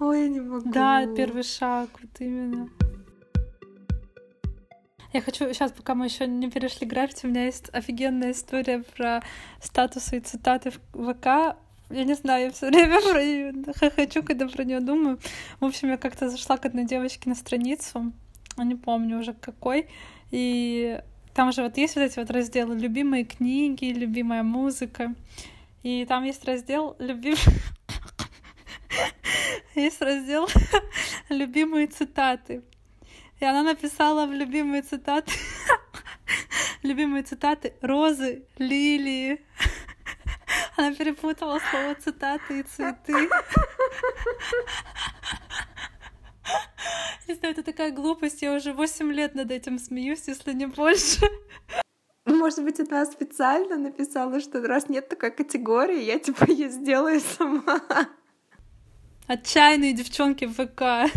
Ой, 0.00 0.22
я 0.22 0.28
не 0.28 0.40
могу. 0.40 0.70
Да, 0.70 1.06
первый 1.16 1.42
шаг, 1.42 1.88
вот 2.00 2.10
именно. 2.20 2.68
Я 5.12 5.20
хочу 5.20 5.44
сейчас, 5.52 5.70
пока 5.70 5.94
мы 5.94 6.06
еще 6.06 6.26
не 6.26 6.50
перешли 6.50 6.88
граффити, 6.88 7.26
у 7.26 7.28
меня 7.28 7.44
есть 7.44 7.70
офигенная 7.72 8.32
история 8.32 8.82
про 8.96 9.22
статусы 9.62 10.16
и 10.16 10.20
цитаты 10.20 10.72
в 10.92 11.12
ВК. 11.12 11.56
Я 11.90 12.04
не 12.04 12.14
знаю, 12.14 12.46
я 12.46 12.50
все 12.50 12.66
время 12.66 13.00
про 13.00 13.22
нее 13.22 13.54
хочу, 13.94 14.24
когда 14.24 14.48
про 14.48 14.64
нее 14.64 14.80
думаю. 14.80 15.20
В 15.60 15.66
общем, 15.66 15.90
я 15.90 15.98
как-то 15.98 16.28
зашла 16.28 16.56
к 16.56 16.66
одной 16.66 16.84
девочке 16.84 17.28
на 17.28 17.36
страницу, 17.36 18.12
не 18.56 18.74
помню 18.74 19.20
уже 19.20 19.34
какой, 19.34 19.88
и 20.34 21.00
там 21.32 21.52
же 21.52 21.62
вот 21.62 21.76
есть 21.76 21.94
вот 21.94 22.02
эти 22.02 22.18
вот 22.18 22.28
разделы 22.28 22.76
«Любимые 22.76 23.24
книги», 23.24 23.84
«Любимая 23.84 24.42
музыка», 24.42 25.14
и 25.84 26.04
там 26.06 26.24
есть 26.24 26.44
раздел 26.44 26.96
«Любим...» 26.98 27.36
Есть 29.76 30.02
раздел 30.02 30.48
«Любимые 31.28 31.86
цитаты». 31.86 32.64
И 33.38 33.44
она 33.44 33.62
написала 33.62 34.26
в 34.26 34.32
любимые 34.32 34.82
цитаты 34.82 35.30
любимые 36.82 37.22
цитаты 37.22 37.74
розы, 37.80 38.42
лилии, 38.58 39.40
она 40.76 40.92
перепутала 40.92 41.60
слово 41.70 41.94
цитаты 41.94 42.60
и 42.60 42.62
цветы. 42.64 43.12
Не 47.28 47.34
знаю, 47.34 47.54
это 47.54 47.62
такая 47.62 47.90
глупость, 47.90 48.42
я 48.42 48.54
уже 48.54 48.72
8 48.72 49.12
лет 49.12 49.34
над 49.34 49.50
этим 49.50 49.78
смеюсь, 49.78 50.28
если 50.28 50.52
не 50.52 50.66
больше. 50.66 51.26
Может 52.26 52.64
быть, 52.64 52.80
она 52.80 53.04
специально 53.06 53.76
написала, 53.76 54.40
что 54.40 54.60
раз 54.62 54.88
нет 54.88 55.08
такой 55.08 55.30
категории, 55.30 56.02
я 56.02 56.18
типа 56.18 56.50
ее 56.50 56.68
сделаю 56.70 57.20
сама. 57.20 57.80
Отчаянные 59.26 59.92
девчонки 59.92 60.44
в 60.44 60.54
ВК. 60.54 61.10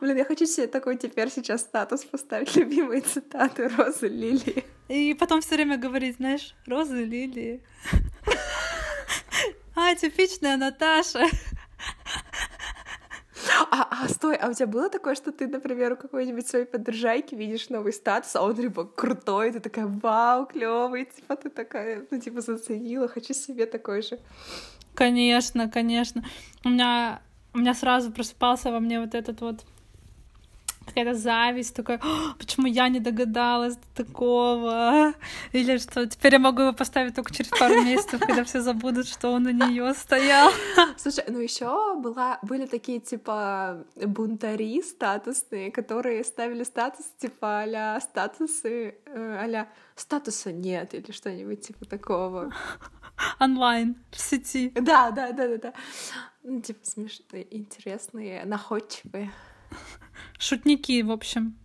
Блин, 0.00 0.16
я 0.16 0.24
хочу 0.24 0.46
себе 0.46 0.66
такой 0.66 0.96
теперь 0.96 1.30
сейчас 1.30 1.62
статус 1.62 2.04
поставить 2.04 2.54
любимые 2.56 3.00
цитаты 3.00 3.68
Розы 3.68 4.08
Лилии. 4.08 4.64
И 4.88 5.14
потом 5.14 5.40
все 5.40 5.56
время 5.56 5.76
говорить, 5.78 6.16
знаешь, 6.16 6.54
Розы 6.66 7.04
Лилии. 7.04 7.62
А, 9.78 9.94
типичная 9.94 10.56
Наташа. 10.56 11.26
А, 13.70 13.88
а, 13.90 14.08
стой, 14.08 14.36
а 14.36 14.48
у 14.48 14.52
тебя 14.52 14.66
было 14.66 14.88
такое, 14.90 15.14
что 15.14 15.32
ты, 15.32 15.46
например, 15.46 15.92
у 15.92 15.96
какой-нибудь 15.96 16.46
своей 16.46 16.64
подружайки 16.64 17.34
видишь 17.34 17.68
новый 17.70 17.92
статус, 17.92 18.36
а 18.36 18.42
он 18.42 18.54
типа 18.54 18.84
крутой, 18.84 19.52
ты 19.52 19.60
такая, 19.60 19.86
вау, 19.86 20.46
клевый, 20.46 21.06
типа 21.06 21.36
ты 21.36 21.50
такая, 21.50 22.06
ну 22.10 22.20
типа 22.20 22.40
заценила, 22.40 23.08
хочу 23.08 23.34
себе 23.34 23.66
такой 23.66 24.02
же. 24.02 24.18
Конечно, 24.94 25.68
конечно. 25.70 26.24
У 26.64 26.68
меня 26.68 27.20
у 27.54 27.58
меня 27.58 27.74
сразу 27.74 28.12
просыпался 28.12 28.70
во 28.70 28.80
мне 28.80 29.00
вот 29.00 29.14
этот 29.14 29.40
вот 29.40 29.64
какая-то 30.86 31.14
зависть, 31.14 31.74
такой, 31.74 31.98
почему 32.38 32.66
я 32.66 32.88
не 32.88 33.00
догадалась 33.00 33.76
до 33.76 34.04
такого, 34.04 35.12
или 35.52 35.78
что 35.78 36.06
теперь 36.06 36.34
я 36.34 36.38
могу 36.38 36.62
его 36.62 36.72
поставить 36.72 37.14
только 37.14 37.34
через 37.34 37.50
пару 37.50 37.74
месяцев, 37.84 38.20
когда 38.20 38.44
все 38.44 38.60
забудут, 38.60 39.06
что 39.08 39.32
он 39.32 39.46
у 39.46 39.50
нее 39.50 39.92
стоял. 39.94 40.50
Слушай, 40.96 41.24
ну 41.28 41.38
еще 41.40 41.94
была, 42.00 42.38
были 42.42 42.66
такие 42.66 43.00
типа 43.00 43.84
бунтари 43.96 44.82
статусные, 44.82 45.70
которые 45.70 46.24
ставили 46.24 46.64
статус 46.64 47.06
типа 47.18 47.64
а 47.64 48.00
статусы, 48.00 48.96
а 49.06 49.66
статуса 49.94 50.52
нет 50.52 50.94
или 50.94 51.10
что-нибудь 51.10 51.66
типа 51.66 51.84
такого. 51.84 52.52
Онлайн, 53.40 53.96
в 54.10 54.20
сети. 54.20 54.70
Да, 54.74 55.10
да, 55.10 55.32
да, 55.32 55.48
да, 55.48 55.56
да. 55.56 55.74
Ну, 56.42 56.60
типа 56.60 56.84
смешные, 56.84 57.46
интересные, 57.56 58.44
находчивые. 58.44 59.32
Шутники, 60.38 61.02
в 61.02 61.10
общем. 61.10 61.56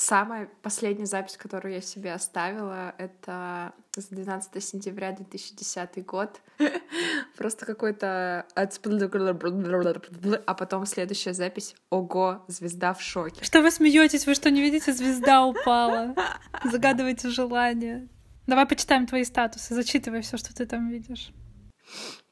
Самая 0.00 0.48
последняя 0.62 1.04
запись, 1.04 1.36
которую 1.36 1.74
я 1.74 1.82
себе 1.82 2.14
оставила, 2.14 2.94
это 2.96 3.74
с 3.94 4.06
12 4.06 4.64
сентября 4.64 5.12
2010 5.12 6.06
год. 6.06 6.40
Просто 7.36 7.66
какой-то... 7.66 8.46
А 8.54 10.54
потом 10.54 10.86
следующая 10.86 11.34
запись. 11.34 11.74
Ого, 11.90 12.42
звезда 12.48 12.94
в 12.94 13.02
шоке. 13.02 13.44
Что 13.44 13.60
вы 13.60 13.70
смеетесь? 13.70 14.26
Вы 14.26 14.34
что, 14.34 14.50
не 14.50 14.62
видите? 14.62 14.94
Звезда 14.94 15.44
упала. 15.44 16.14
Загадывайте 16.64 17.28
желание. 17.28 18.08
Давай 18.46 18.64
почитаем 18.64 19.06
твои 19.06 19.24
статусы. 19.24 19.74
Зачитывай 19.74 20.22
все, 20.22 20.38
что 20.38 20.54
ты 20.54 20.64
там 20.64 20.88
видишь. 20.88 21.30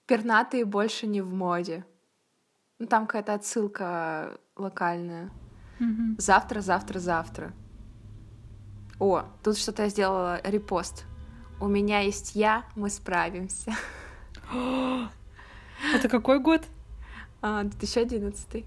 Пернатые 0.06 0.64
больше 0.64 1.06
не 1.06 1.20
в 1.20 1.34
моде. 1.34 1.84
Ну, 2.78 2.86
там 2.86 3.06
какая-то 3.06 3.34
отсылка 3.34 4.38
локальная. 4.56 5.30
Мгм. 5.78 6.16
Завтра, 6.18 6.60
завтра, 6.60 6.98
завтра. 6.98 7.52
О, 8.98 9.24
тут 9.42 9.58
что-то 9.58 9.84
я 9.84 9.88
сделала 9.88 10.40
репост. 10.44 11.04
У 11.60 11.66
меня 11.68 12.00
есть 12.00 12.34
я, 12.34 12.64
мы 12.76 12.90
справимся. 12.90 13.72
Это 15.94 16.08
какой 16.08 16.40
год? 16.40 16.62
А, 17.42 17.62
2011. 17.64 18.64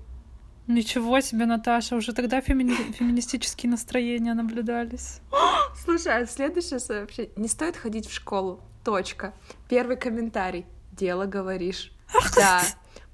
Ничего 0.67 1.19
себе, 1.21 1.45
Наташа, 1.45 1.95
уже 1.95 2.13
тогда 2.13 2.39
фемини- 2.39 2.93
феминистические 2.93 3.69
настроения 3.69 4.33
наблюдались. 4.33 5.19
Слушай, 5.83 6.21
а 6.23 6.25
следующее 6.25 6.79
сообщение. 6.79 7.33
Не 7.35 7.47
стоит 7.47 7.75
ходить 7.75 8.07
в 8.07 8.13
школу. 8.13 8.61
Точка. 8.83 9.33
Первый 9.69 9.97
комментарий. 9.97 10.65
Дело 10.91 11.25
говоришь. 11.25 11.91
Да, 12.35 12.61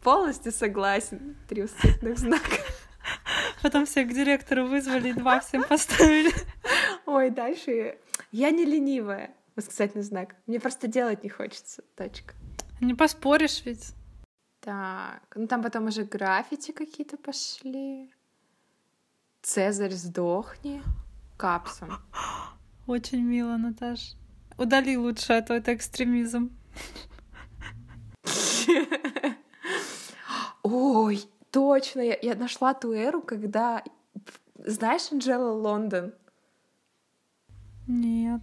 полностью 0.01 0.51
согласен. 0.51 1.36
Три 1.47 1.63
восклицательных 1.63 2.17
знака. 2.17 2.57
Потом 3.62 3.86
всех 3.86 4.10
к 4.10 4.13
директору 4.13 4.67
вызвали 4.67 5.10
и 5.10 5.13
два 5.13 5.39
всем 5.39 5.63
поставили. 5.63 6.31
Ой, 7.05 7.29
дальше. 7.29 7.97
Я 8.31 8.51
не 8.51 8.65
ленивая. 8.65 9.31
Восклицательный 9.55 10.03
знак. 10.03 10.36
Мне 10.45 10.60
просто 10.60 10.88
делать 10.88 11.23
не 11.23 11.29
хочется. 11.29 11.83
Точка. 11.95 12.36
Не 12.81 12.93
поспоришь 12.93 13.63
ведь. 13.65 13.93
Так, 14.60 15.23
ну 15.36 15.47
там 15.47 15.63
потом 15.63 15.86
уже 15.86 16.03
граффити 16.03 16.71
какие-то 16.71 17.17
пошли. 17.17 18.13
Цезарь, 19.41 19.93
сдохни. 19.93 20.81
Капсом. 21.38 22.01
Очень 22.86 23.23
мило, 23.23 23.57
Наташ. 23.57 24.15
Удали 24.57 24.97
лучше, 24.97 25.33
а 25.33 25.41
то 25.41 25.53
это 25.53 25.73
экстремизм. 25.73 26.51
Ой, 30.63 31.21
точно, 31.51 32.01
я, 32.01 32.17
я 32.21 32.36
нашла 32.36 32.73
ту 32.73 32.93
эру, 32.93 33.21
когда... 33.21 33.84
Знаешь 34.65 35.12
Анджела 35.12 35.51
Лондон? 35.51 36.13
Нет. 37.88 38.41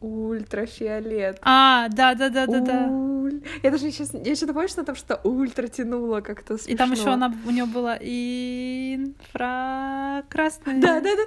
Ультрафиолет. 0.00 1.40
А, 1.42 1.88
да, 1.90 2.14
да, 2.14 2.28
да, 2.28 2.46
да, 2.46 2.60
да. 2.60 2.86
Уль. 2.88 3.42
Я 3.62 3.70
даже 3.70 3.90
сейчас... 3.90 4.14
Я 4.14 4.34
что-то 4.34 4.54
помню, 4.54 4.68
что 4.68 4.84
там 4.84 4.96
что 4.96 5.20
ультра 5.22 5.68
тянуло 5.68 6.22
как-то 6.22 6.56
смешно. 6.56 6.72
И 6.72 6.76
там 6.76 6.92
еще 6.92 7.10
она 7.10 7.34
у 7.46 7.50
нее 7.50 7.66
была 7.66 7.96
инфракрасная. 7.96 10.80
Да, 10.80 11.00
да, 11.00 11.10
да. 11.14 11.26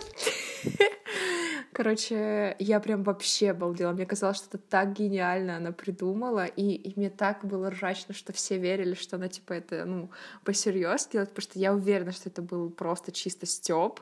Короче, 1.75 2.55
я 2.57 2.79
прям 2.79 3.03
вообще 3.03 3.51
обалдела. 3.51 3.91
Мне 3.91 4.05
казалось, 4.05 4.37
что 4.37 4.47
это 4.47 4.59
так 4.59 4.93
гениально 4.93 5.57
она 5.57 5.73
придумала, 5.73 6.45
и, 6.45 6.71
и 6.71 6.97
мне 6.97 7.09
так 7.09 7.43
было 7.43 7.69
ржачно, 7.69 8.13
что 8.13 8.31
все 8.31 8.57
верили, 8.57 8.93
что 8.93 9.17
она, 9.17 9.27
типа, 9.27 9.51
это, 9.51 9.83
ну, 9.83 10.09
посерьез 10.45 11.05
делает, 11.07 11.31
потому 11.31 11.43
что 11.43 11.59
я 11.59 11.73
уверена, 11.73 12.13
что 12.13 12.29
это 12.29 12.41
был 12.41 12.69
просто 12.69 13.11
чисто 13.11 13.45
стёб. 13.45 13.99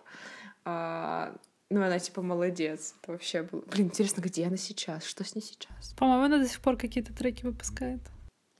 А, 0.65 1.35
ну, 1.71 1.81
она, 1.81 1.97
типа, 1.97 2.21
молодец. 2.21 2.93
Это 3.01 3.13
вообще 3.13 3.41
было... 3.41 3.61
Блин, 3.61 3.87
интересно, 3.87 4.21
где 4.21 4.45
она 4.45 4.57
сейчас? 4.57 5.03
Что 5.03 5.23
с 5.23 5.33
ней 5.33 5.41
сейчас? 5.41 5.95
По-моему, 5.97 6.25
она 6.25 6.37
до 6.37 6.47
сих 6.47 6.59
пор 6.59 6.77
какие-то 6.77 7.11
треки 7.11 7.43
выпускает. 7.43 8.01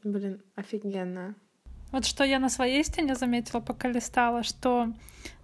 Блин, 0.03 0.41
офигенно. 0.55 1.35
Вот 1.91 2.05
что 2.05 2.23
я 2.23 2.39
на 2.39 2.49
своей 2.49 2.83
стене 2.83 3.13
заметила, 3.13 3.59
пока 3.59 3.89
листала, 3.89 4.41
что 4.41 4.91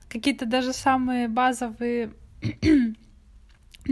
какие-то 0.08 0.48
даже 0.48 0.74
самые 0.74 1.28
базовые 1.28 2.14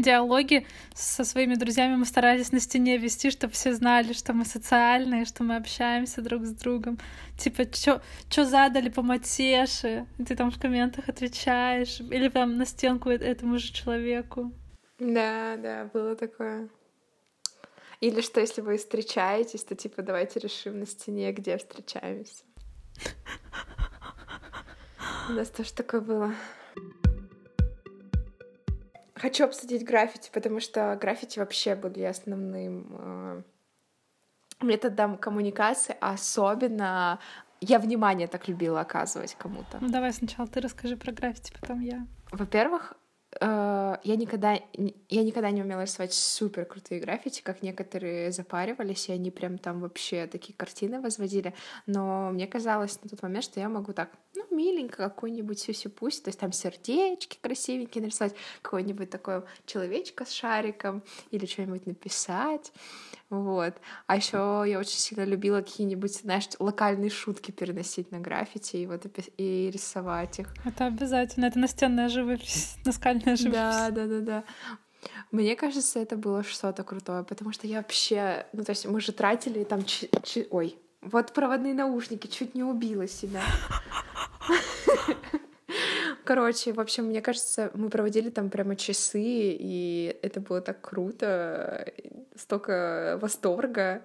диалоги 0.02 0.66
со 0.94 1.24
своими 1.26 1.56
друзьями 1.56 1.96
мы 1.96 2.06
старались 2.06 2.52
на 2.52 2.60
стене 2.60 2.98
вести, 2.98 3.32
чтобы 3.32 3.54
все 3.54 3.74
знали, 3.74 4.14
что 4.14 4.34
мы 4.34 4.46
социальные, 4.46 5.26
что 5.26 5.44
мы 5.44 5.56
общаемся 5.58 6.22
друг 6.22 6.46
с 6.46 6.52
другом. 6.52 6.98
Типа, 7.38 7.64
что 7.74 8.46
задали 8.46 8.90
по 8.90 9.02
матеше? 9.02 10.06
Ты 10.26 10.36
там 10.36 10.52
в 10.52 10.60
комментах 10.60 11.10
отвечаешь. 11.10 12.00
Или 12.00 12.30
там 12.30 12.58
на 12.58 12.66
стенку 12.66 13.10
э- 13.10 13.16
этому 13.18 13.58
же 13.58 13.74
человеку. 13.74 14.52
Да, 15.00 15.58
да, 15.58 15.90
было 15.94 16.16
такое. 16.16 16.70
Или 18.00 18.22
что, 18.22 18.40
если 18.40 18.62
вы 18.62 18.78
встречаетесь, 18.78 19.64
то 19.64 19.76
типа 19.76 20.04
давайте 20.04 20.40
решим 20.40 20.80
на 20.80 20.86
стене, 20.86 21.32
где 21.32 21.58
встречаемся. 21.58 22.44
У 25.30 25.34
нас 25.34 25.50
тоже 25.50 25.74
такое 25.74 26.02
было. 26.02 26.34
Хочу 29.20 29.46
обсудить 29.46 29.84
граффити, 29.84 30.30
потому 30.32 30.60
что 30.60 30.98
граффити 31.02 31.40
вообще 31.40 31.76
были 31.76 32.04
основным 32.04 32.88
э, 33.00 33.44
методом 34.62 35.18
коммуникации, 35.18 35.96
а 36.02 36.14
особенно 36.14 37.20
я 37.62 37.80
внимание 37.80 38.28
так 38.28 38.48
любила 38.48 38.82
оказывать 38.82 39.36
кому-то. 39.36 39.78
Ну 39.82 39.90
давай 39.90 40.14
сначала 40.14 40.48
ты 40.48 40.62
расскажи 40.62 40.96
про 40.96 41.12
граффити, 41.12 41.54
потом 41.60 41.80
я. 41.80 42.06
Во-первых, 42.32 42.94
э, 43.40 43.98
я 44.04 44.16
никогда, 44.16 44.60
я 45.10 45.24
никогда 45.24 45.50
не 45.50 45.64
умела 45.64 45.82
рисовать 45.82 46.14
супер 46.14 46.66
крутые 46.66 47.02
граффити, 47.02 47.42
как 47.42 47.64
некоторые 47.64 48.32
запаривались, 48.32 49.10
и 49.10 49.14
они 49.14 49.32
прям 49.32 49.58
там 49.58 49.80
вообще 49.80 50.28
такие 50.28 50.54
картины 50.56 51.02
возводили. 51.02 51.54
Но 51.86 52.30
мне 52.32 52.48
казалось 52.48 53.02
на 53.04 53.10
тот 53.10 53.22
момент, 53.24 53.44
что 53.44 53.60
я 53.60 53.70
могу 53.70 53.94
так, 53.94 54.10
ну, 54.38 54.56
миленько 54.56 54.98
какой-нибудь 54.98 55.60
сюси 55.60 55.90
пусть 55.90 56.24
то 56.24 56.30
есть 56.30 56.40
там 56.40 56.52
сердечки 56.52 57.38
красивенькие 57.42 58.04
нарисовать, 58.04 58.36
какой-нибудь 58.62 59.10
такой 59.10 59.42
человечка 59.66 60.26
с 60.26 60.32
шариком 60.32 61.04
или 61.32 61.46
что-нибудь 61.46 61.86
написать. 61.88 62.72
Вот. 63.30 63.74
А 64.06 64.16
еще 64.16 64.64
я 64.68 64.80
очень 64.80 65.00
сильно 65.00 65.26
любила 65.26 65.62
какие-нибудь, 65.62 66.16
знаешь, 66.16 66.48
локальные 66.60 67.10
шутки 67.10 67.52
переносить 67.52 68.12
на 68.12 68.20
граффити 68.20 68.78
и 68.78 68.86
вот 68.86 69.06
и 69.38 69.70
рисовать 69.74 70.40
их. 70.40 70.54
Это 70.64 70.86
обязательно. 70.86 71.46
Это 71.46 71.60
настенная 71.60 72.08
живопись, 72.10 72.76
наскальная 72.86 73.36
живопись. 73.36 73.52
Да, 73.54 73.90
да, 73.92 74.06
да, 74.06 74.20
да. 74.22 74.44
Мне 75.32 75.56
кажется, 75.56 76.00
это 76.00 76.16
было 76.16 76.44
что-то 76.44 76.84
крутое, 76.84 77.24
потому 77.24 77.52
что 77.52 77.68
я 77.68 77.78
вообще, 77.78 78.46
ну 78.54 78.64
то 78.64 78.72
есть 78.72 78.86
мы 78.86 79.00
же 79.02 79.12
тратили 79.12 79.64
там, 79.64 79.84
чи- 79.86 80.10
чи- 80.24 80.48
ой, 80.50 80.78
вот 81.02 81.34
проводные 81.34 81.74
наушники, 81.74 82.28
чуть 82.28 82.56
не 82.56 82.64
убила 82.64 83.08
себя. 83.08 83.42
Короче, 86.24 86.74
в 86.74 86.80
общем, 86.80 87.06
мне 87.06 87.22
кажется, 87.22 87.72
мы 87.74 87.90
проводили 87.90 88.30
там 88.30 88.50
прямо 88.50 88.76
часы, 88.76 89.22
и 89.24 90.18
это 90.22 90.42
было 90.42 90.62
так 90.62 90.82
круто, 90.82 91.86
столько 92.36 93.18
восторга, 93.22 94.02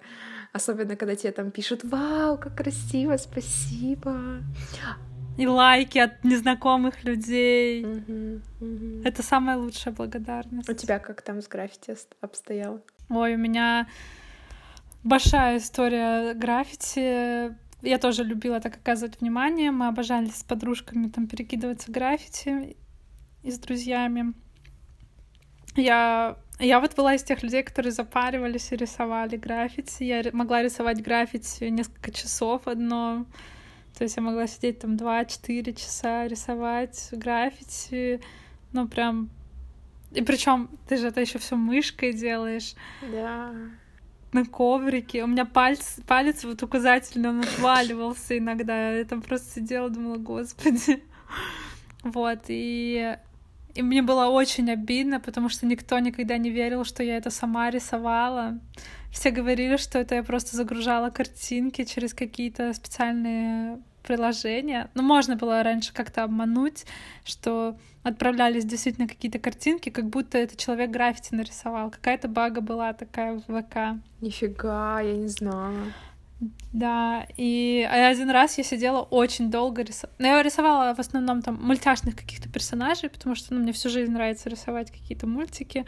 особенно 0.53 0.95
когда 0.95 1.15
тебе 1.15 1.31
там 1.31 1.51
пишут 1.51 1.83
«Вау, 1.83 2.37
как 2.37 2.55
красиво, 2.55 3.17
спасибо!» 3.17 4.41
И 5.37 5.47
лайки 5.47 5.97
от 5.97 6.23
незнакомых 6.23 7.03
людей. 7.03 7.83
Мгм, 7.83 8.41
мгм. 8.59 9.01
Это 9.03 9.23
самая 9.23 9.57
лучшая 9.57 9.93
благодарность. 9.93 10.69
У 10.69 10.73
тебя 10.73 10.99
как 10.99 11.21
там 11.23 11.41
с 11.41 11.47
граффити 11.47 11.97
обстояло? 12.21 12.81
Ой, 13.09 13.33
у 13.33 13.37
меня 13.37 13.87
большая 15.03 15.57
история 15.57 16.35
граффити. 16.35 17.55
Я 17.83 17.97
тоже 17.97 18.23
любила 18.23 18.61
так 18.61 18.77
оказывать 18.77 19.19
внимание. 19.19 19.69
Мы 19.71 19.87
обожали 19.87 20.29
с 20.29 20.43
подружками 20.43 21.09
там 21.09 21.27
перекидываться 21.27 21.91
граффити 21.91 22.77
и 23.43 23.51
с 23.51 23.59
друзьями. 23.59 24.33
Я, 25.75 26.37
я 26.59 26.79
вот 26.79 26.95
была 26.95 27.15
из 27.15 27.23
тех 27.23 27.43
людей, 27.43 27.61
которые 27.61 27.91
запаривались 27.91 28.71
и 28.71 28.77
рисовали 28.77 29.35
граффити. 29.35 30.03
Я 30.03 30.23
могла 30.31 30.63
рисовать 30.63 31.03
граффити 31.03 31.65
несколько 31.65 32.11
часов 32.11 32.67
одно. 32.67 33.25
То 33.97 34.03
есть 34.03 34.15
я 34.15 34.23
могла 34.23 34.47
сидеть 34.47 34.79
там 34.79 34.95
2-4 34.95 35.73
часа, 35.73 36.27
рисовать 36.27 37.09
граффити, 37.11 38.21
ну 38.71 38.87
прям... 38.87 39.29
И 40.11 40.21
причем 40.21 40.69
ты 40.87 40.97
же 40.97 41.07
это 41.07 41.21
еще 41.21 41.37
все 41.37 41.55
мышкой 41.55 42.13
делаешь. 42.13 42.75
Да. 43.11 43.51
На 44.33 44.45
коврике. 44.45 45.23
У 45.23 45.27
меня 45.27 45.45
палец, 45.45 45.97
палец 46.07 46.43
вот 46.43 46.61
указательный, 46.63 47.29
он 47.29 47.39
отваливался 47.41 48.37
иногда. 48.37 48.91
Я 48.91 49.05
там 49.05 49.21
просто 49.21 49.59
сидела, 49.59 49.89
думала, 49.89 50.17
господи. 50.17 51.03
Вот, 52.03 52.39
и 52.47 53.15
и 53.75 53.81
мне 53.81 54.03
было 54.03 54.27
очень 54.27 54.69
обидно, 54.69 55.19
потому 55.19 55.49
что 55.49 55.65
никто 55.65 55.97
никогда 55.97 56.37
не 56.37 56.51
верил, 56.51 56.85
что 56.85 57.01
я 57.01 57.17
это 57.17 57.31
сама 57.31 57.71
рисовала. 57.71 58.59
Все 59.11 59.31
говорили, 59.31 59.77
что 59.77 59.97
это 59.99 60.15
я 60.15 60.23
просто 60.23 60.55
загружала 60.55 61.09
картинки 61.09 61.83
через 61.83 62.13
какие-то 62.13 62.73
специальные 62.73 63.79
приложения. 64.03 64.89
Ну, 64.93 65.03
можно 65.03 65.35
было 65.35 65.63
раньше 65.63 65.93
как-то 65.93 66.23
обмануть, 66.23 66.85
что 67.25 67.75
отправлялись 68.03 68.65
действительно 68.65 69.07
какие-то 69.07 69.39
картинки, 69.39 69.89
как 69.89 70.09
будто 70.09 70.37
это 70.37 70.55
человек 70.57 70.91
граффити 70.91 71.33
нарисовал. 71.33 71.89
Какая-то 71.89 72.27
бага 72.27 72.61
была 72.61 72.93
такая 72.93 73.41
в 73.47 73.61
ВК. 73.61 73.99
Нифига, 74.21 75.01
я 75.01 75.15
не 75.15 75.27
знала. 75.27 75.93
Да, 76.73 77.25
и 77.37 77.87
один 77.89 78.29
раз 78.29 78.57
я 78.57 78.63
сидела 78.63 79.01
очень 79.01 79.49
долго 79.49 79.83
рисовала. 79.83 80.15
Но 80.19 80.27
я 80.27 80.43
рисовала 80.43 80.93
в 80.93 80.99
основном 80.99 81.41
там 81.41 81.59
мультяшных 81.61 82.15
каких-то 82.15 82.49
персонажей, 82.49 83.09
потому 83.09 83.35
что 83.35 83.53
ну, 83.53 83.61
мне 83.61 83.71
всю 83.71 83.89
жизнь 83.89 84.11
нравится 84.11 84.49
рисовать 84.49 84.91
какие-то 84.91 85.27
мультики. 85.27 85.85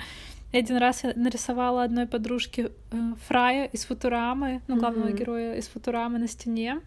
И 0.51 0.57
один 0.57 0.77
раз 0.77 1.03
я 1.03 1.11
нарисовала 1.15 1.83
одной 1.83 2.07
подружке 2.07 2.71
э, 2.91 2.97
Фрая 3.27 3.65
из 3.65 3.85
Футурамы, 3.85 4.61
ну, 4.67 4.77
главного 4.77 5.09
mm-hmm. 5.09 5.17
героя 5.17 5.55
из 5.55 5.67
Футурамы 5.67 6.19
на 6.19 6.27
стене. 6.27 6.79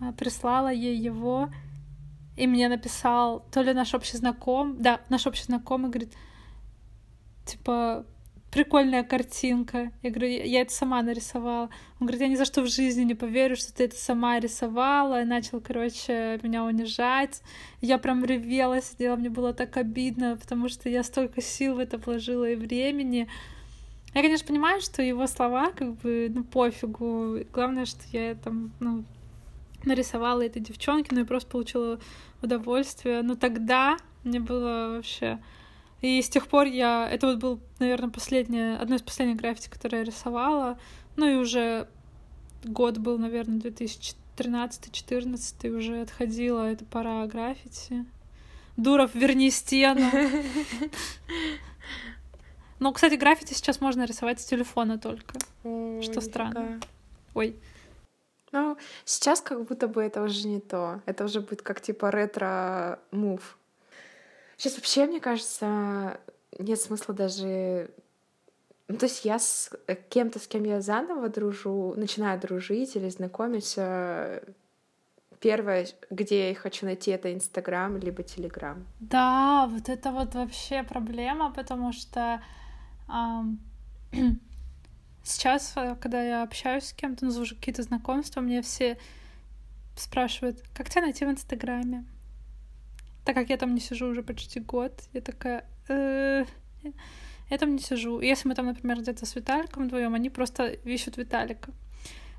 Э, 0.00 0.12
прислала 0.12 0.72
ей 0.72 0.96
его, 0.96 1.50
и 2.36 2.46
мне 2.46 2.68
написал 2.68 3.44
то 3.50 3.62
ли 3.62 3.72
наш 3.72 3.94
общий 3.94 4.16
знакомый, 4.16 4.76
да, 4.78 5.00
наш 5.08 5.26
общий 5.26 5.44
знакомый 5.44 5.90
говорит, 5.90 6.12
типа, 7.46 8.04
прикольная 8.50 9.04
картинка. 9.04 9.92
Я 10.02 10.10
говорю, 10.10 10.28
я 10.28 10.62
это 10.62 10.72
сама 10.72 11.02
нарисовала. 11.02 11.70
Он 11.98 12.06
говорит, 12.06 12.20
я 12.20 12.28
ни 12.28 12.36
за 12.36 12.44
что 12.44 12.62
в 12.62 12.68
жизни 12.68 13.04
не 13.04 13.14
поверю, 13.14 13.56
что 13.56 13.72
ты 13.72 13.84
это 13.84 13.96
сама 13.96 14.38
рисовала. 14.38 15.22
И 15.22 15.24
начал, 15.24 15.60
короче, 15.60 16.38
меня 16.42 16.64
унижать. 16.64 17.42
Я 17.80 17.98
прям 17.98 18.24
ревела, 18.24 18.80
сидела, 18.82 19.16
мне 19.16 19.30
было 19.30 19.52
так 19.52 19.76
обидно, 19.76 20.36
потому 20.36 20.68
что 20.68 20.88
я 20.88 21.02
столько 21.02 21.42
сил 21.42 21.76
в 21.76 21.78
это 21.78 21.98
вложила 21.98 22.48
и 22.48 22.54
времени. 22.54 23.28
Я, 24.14 24.22
конечно, 24.22 24.46
понимаю, 24.46 24.80
что 24.80 25.02
его 25.02 25.26
слова, 25.26 25.70
как 25.72 25.94
бы, 25.96 26.30
ну, 26.34 26.42
пофигу. 26.44 27.40
Главное, 27.52 27.84
что 27.84 28.00
я 28.12 28.34
там, 28.34 28.72
ну, 28.80 29.04
нарисовала 29.86 30.44
этой 30.44 30.60
девчонке, 30.60 31.10
но 31.12 31.20
я 31.20 31.26
просто 31.26 31.50
получила 31.50 31.98
удовольствие. 32.42 33.22
Но 33.22 33.34
тогда 33.34 33.96
мне 34.24 34.40
было 34.40 34.96
вообще 34.96 35.38
и 36.02 36.20
с 36.20 36.28
тех 36.28 36.46
пор 36.46 36.66
я... 36.66 37.08
Это 37.10 37.28
вот 37.28 37.38
был, 37.38 37.60
наверное, 37.78 38.10
последнее... 38.10 38.76
Одно 38.76 38.96
из 38.96 39.02
последних 39.02 39.36
граффити, 39.36 39.68
которое 39.68 39.98
я 39.98 40.04
рисовала. 40.04 40.78
Ну 41.16 41.28
и 41.28 41.34
уже 41.34 41.88
год 42.64 42.98
был, 42.98 43.18
наверное, 43.18 43.60
2013-2014, 43.60 45.70
уже 45.70 46.00
отходила 46.00 46.70
эта 46.70 46.84
пора 46.84 47.26
граффити. 47.26 48.04
Дуров, 48.76 49.14
верни 49.14 49.50
стену. 49.50 50.10
Ну, 52.78 52.92
кстати, 52.92 53.14
граффити 53.14 53.54
сейчас 53.54 53.80
можно 53.80 54.04
рисовать 54.04 54.38
с 54.38 54.44
телефона 54.44 54.98
только. 54.98 55.38
Ой, 55.64 56.02
что 56.02 56.20
странно. 56.20 56.78
Ой. 57.32 57.56
Ну, 58.52 58.76
сейчас 59.04 59.40
как 59.40 59.64
будто 59.64 59.88
бы 59.88 60.02
это 60.02 60.22
уже 60.22 60.46
не 60.46 60.60
то. 60.60 61.00
Это 61.06 61.24
уже 61.24 61.40
будет 61.40 61.62
как 61.62 61.80
типа 61.80 62.10
ретро-мув. 62.10 63.58
Сейчас 64.56 64.76
вообще, 64.76 65.06
мне 65.06 65.20
кажется, 65.20 66.18
нет 66.58 66.80
смысла 66.80 67.14
даже... 67.14 67.90
Ну, 68.88 68.96
то 68.96 69.06
есть 69.06 69.24
я 69.24 69.38
с 69.38 69.70
кем-то, 70.10 70.38
с 70.38 70.46
кем 70.46 70.62
я 70.64 70.80
заново 70.80 71.28
дружу, 71.28 71.94
начинаю 71.96 72.40
дружить 72.40 72.94
или 72.94 73.08
знакомиться, 73.08 74.40
первое, 75.40 75.86
где 76.10 76.48
я 76.48 76.54
хочу 76.54 76.86
найти, 76.86 77.10
это 77.10 77.32
Инстаграм 77.32 77.96
либо 77.96 78.22
Телеграм. 78.22 78.86
Да, 79.00 79.66
вот 79.66 79.88
это 79.88 80.10
вот 80.12 80.34
вообще 80.34 80.82
проблема, 80.82 81.52
потому 81.52 81.92
что 81.92 82.40
эм, 83.08 83.60
сейчас, 85.26 85.72
э, 85.76 85.96
когда 86.00 86.22
я 86.22 86.42
общаюсь 86.42 86.84
с 86.84 86.92
кем-то, 86.92 87.26
ну, 87.26 87.44
какие-то 87.44 87.82
знакомства, 87.82 88.40
мне 88.40 88.62
все 88.62 88.98
спрашивают, 89.96 90.62
как 90.74 90.90
тебя 90.90 91.02
найти 91.02 91.24
в 91.24 91.30
Инстаграме? 91.30 92.04
так 93.26 93.34
как 93.34 93.50
я 93.50 93.56
там 93.56 93.74
не 93.74 93.80
сижу 93.80 94.06
уже 94.06 94.22
почти 94.22 94.60
год, 94.60 94.92
я 95.12 95.20
такая, 95.20 95.64
э, 95.88 96.44
я 97.50 97.58
там 97.58 97.72
не 97.72 97.80
сижу. 97.80 98.20
Если 98.20 98.48
мы 98.48 98.54
там, 98.54 98.66
например, 98.66 99.00
где-то 99.00 99.26
с 99.26 99.34
Виталиком 99.34 99.86
вдвоем, 99.86 100.14
они 100.14 100.30
просто 100.30 100.68
ищут 100.68 101.16
Виталика. 101.16 101.72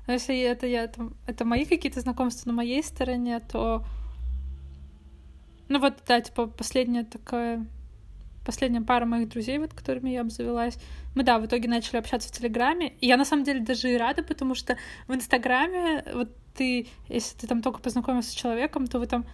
Но 0.06 0.14
если 0.14 0.40
это 0.40 0.66
я 0.66 0.86
там, 0.86 1.14
это 1.26 1.44
мои 1.44 1.66
какие-то 1.66 2.00
знакомства 2.00 2.48
на 2.48 2.56
моей 2.56 2.82
стороне, 2.82 3.38
то 3.40 3.84
ну 5.68 5.78
вот, 5.78 6.02
да, 6.06 6.22
типа 6.22 6.46
последняя 6.46 7.04
такая 7.04 7.66
последняя 8.48 8.80
пара 8.80 9.04
моих 9.04 9.28
друзей, 9.28 9.58
вот 9.58 9.74
которыми 9.74 10.08
я 10.08 10.22
обзавелась, 10.22 10.78
мы, 11.14 11.22
да, 11.22 11.38
в 11.38 11.44
итоге 11.44 11.68
начали 11.68 11.98
общаться 11.98 12.30
в 12.30 12.32
Телеграме. 12.32 12.94
И 13.02 13.06
я 13.06 13.18
на 13.18 13.26
самом 13.26 13.44
деле 13.44 13.60
даже 13.60 13.92
и 13.92 13.98
рада, 13.98 14.22
потому 14.22 14.54
что 14.54 14.78
в 15.06 15.14
Инстаграме 15.14 16.02
вот 16.14 16.30
ты, 16.56 16.88
если 17.10 17.36
ты 17.36 17.46
там 17.46 17.60
только 17.60 17.80
познакомился 17.80 18.30
с 18.30 18.34
человеком, 18.34 18.86
то 18.86 19.00
вы 19.00 19.06
там 19.06 19.26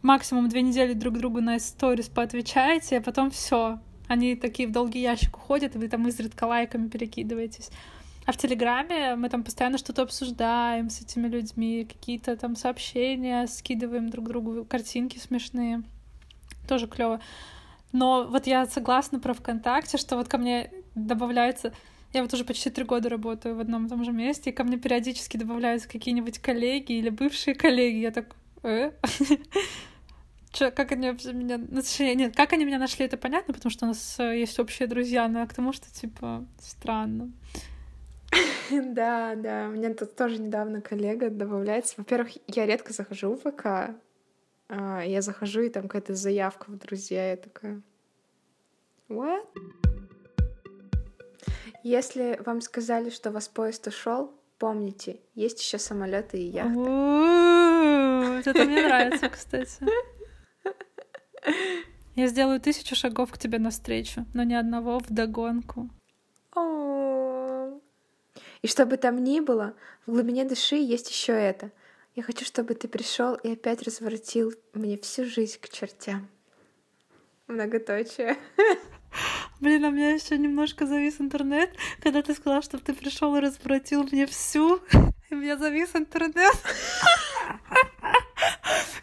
максимум 0.00 0.48
две 0.48 0.62
недели 0.62 0.94
друг 0.94 1.18
другу 1.18 1.42
на 1.42 1.58
сторис 1.58 2.08
поотвечаете, 2.08 2.96
а 2.96 3.02
потом 3.02 3.30
все. 3.30 3.78
Они 4.08 4.36
такие 4.36 4.66
в 4.66 4.72
долгий 4.72 5.02
ящик 5.02 5.36
уходят, 5.36 5.76
и 5.76 5.78
вы 5.78 5.88
там 5.88 6.08
изредка 6.08 6.44
лайками 6.44 6.88
перекидываетесь. 6.88 7.68
А 8.24 8.32
в 8.32 8.38
Телеграме 8.38 9.16
мы 9.16 9.28
там 9.28 9.44
постоянно 9.44 9.76
что-то 9.76 10.00
обсуждаем 10.00 10.88
с 10.88 11.02
этими 11.02 11.28
людьми, 11.28 11.86
какие-то 11.86 12.38
там 12.38 12.56
сообщения, 12.56 13.46
скидываем 13.48 14.08
друг 14.08 14.28
другу 14.28 14.64
картинки 14.64 15.18
смешные. 15.18 15.82
Тоже 16.66 16.86
клево. 16.86 17.20
Но 17.92 18.26
вот 18.28 18.46
я 18.46 18.66
согласна 18.66 19.20
про 19.20 19.34
ВКонтакте, 19.34 19.98
что 19.98 20.16
вот 20.16 20.28
ко 20.28 20.38
мне 20.38 20.70
добавляется... 20.94 21.72
Я 22.12 22.22
вот 22.22 22.34
уже 22.34 22.44
почти 22.44 22.68
три 22.68 22.84
года 22.84 23.08
работаю 23.08 23.56
в 23.56 23.60
одном 23.60 23.86
и 23.86 23.88
том 23.88 24.04
же 24.04 24.12
месте, 24.12 24.50
и 24.50 24.52
ко 24.52 24.64
мне 24.64 24.76
периодически 24.76 25.38
добавляются 25.38 25.88
какие-нибудь 25.88 26.40
коллеги 26.40 26.92
или 26.92 27.08
бывшие 27.08 27.54
коллеги. 27.54 27.96
Я 27.96 28.10
так... 28.10 28.36
Э? 28.62 28.92
Че, 30.52 30.70
как 30.70 30.92
они 30.92 31.08
меня... 31.08 31.58
Нет, 32.14 32.36
как 32.36 32.52
они 32.52 32.66
меня 32.66 32.78
нашли, 32.78 33.06
это 33.06 33.16
понятно, 33.16 33.54
потому 33.54 33.70
что 33.70 33.86
у 33.86 33.88
нас 33.88 34.16
э, 34.18 34.40
есть 34.40 34.58
общие 34.58 34.86
друзья, 34.86 35.26
но 35.26 35.46
к 35.46 35.54
тому, 35.54 35.72
что, 35.72 35.90
типа, 35.90 36.44
странно. 36.60 37.32
Да, 38.70 39.34
да, 39.34 39.66
у 39.68 39.72
меня 39.72 39.92
тут 39.94 40.16
тоже 40.16 40.38
недавно 40.38 40.80
коллега 40.80 41.30
добавляется. 41.30 41.94
Во-первых, 41.98 42.32
я 42.46 42.66
редко 42.66 42.92
захожу 42.92 43.34
в 43.34 43.50
ВК. 43.50 43.94
А, 44.74 45.02
я 45.02 45.20
захожу, 45.20 45.60
и 45.60 45.68
там 45.68 45.82
какая-то 45.82 46.14
заявка 46.14 46.70
в 46.70 46.78
друзья, 46.78 47.32
я 47.32 47.36
такая... 47.36 47.82
What? 49.10 49.44
Если 51.82 52.40
вам 52.46 52.62
сказали, 52.62 53.10
что 53.10 53.30
вас 53.30 53.48
поезд 53.48 53.86
ушел, 53.88 54.32
помните, 54.58 55.20
есть 55.34 55.60
еще 55.60 55.78
самолеты 55.78 56.38
и 56.38 56.46
яхты. 56.46 56.80
Это 58.48 58.64
мне 58.64 58.82
нравится, 58.86 59.28
кстати. 59.28 59.84
Я 62.14 62.28
сделаю 62.28 62.58
тысячу 62.58 62.96
шагов 62.96 63.30
к 63.30 63.36
тебе 63.36 63.58
навстречу, 63.58 64.24
но 64.32 64.42
ни 64.42 64.54
одного 64.54 65.00
вдогонку. 65.00 65.90
И 68.62 68.66
что 68.66 68.86
бы 68.86 68.96
там 68.96 69.22
ни 69.22 69.40
было, 69.40 69.74
в 70.06 70.12
глубине 70.12 70.46
души 70.46 70.76
есть 70.76 71.10
еще 71.10 71.32
это. 71.32 71.72
Я 72.14 72.22
хочу, 72.22 72.44
чтобы 72.44 72.74
ты 72.74 72.88
пришел 72.88 73.36
и 73.36 73.52
опять 73.52 73.82
разворотил 73.82 74.52
мне 74.74 74.98
всю 74.98 75.24
жизнь 75.24 75.58
к 75.58 75.70
чертям. 75.70 76.28
Многоточие. 77.46 78.36
Блин, 79.60 79.86
а 79.86 79.88
у 79.88 79.92
меня 79.92 80.12
еще 80.12 80.36
немножко 80.36 80.86
завис 80.86 81.20
интернет, 81.20 81.74
когда 82.02 82.20
ты 82.20 82.34
сказала, 82.34 82.60
чтобы 82.60 82.84
ты 82.84 82.92
пришел 82.92 83.34
и 83.36 83.40
разворотил 83.40 84.04
мне 84.04 84.26
всю. 84.26 84.76
И 85.30 85.34
у 85.34 85.38
меня 85.38 85.56
завис 85.56 85.92
интернет. 85.94 86.54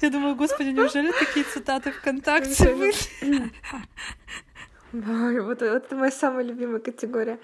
Я 0.01 0.11
думаю, 0.11 0.35
господи, 0.35 0.69
неужели 0.69 1.11
такие 1.11 1.45
цитаты 1.45 1.91
ВКонтакте 1.91 2.75
были? 2.75 3.51
Вот 4.91 5.63
это 5.63 5.95
моя 5.95 6.11
самая 6.11 6.43
любимая 6.43 6.79
категория. 6.79 7.39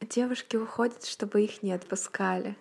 Девушки 0.00 0.56
уходят, 0.56 1.06
чтобы 1.06 1.42
их 1.42 1.62
не 1.62 1.72
отпускали. 1.72 2.56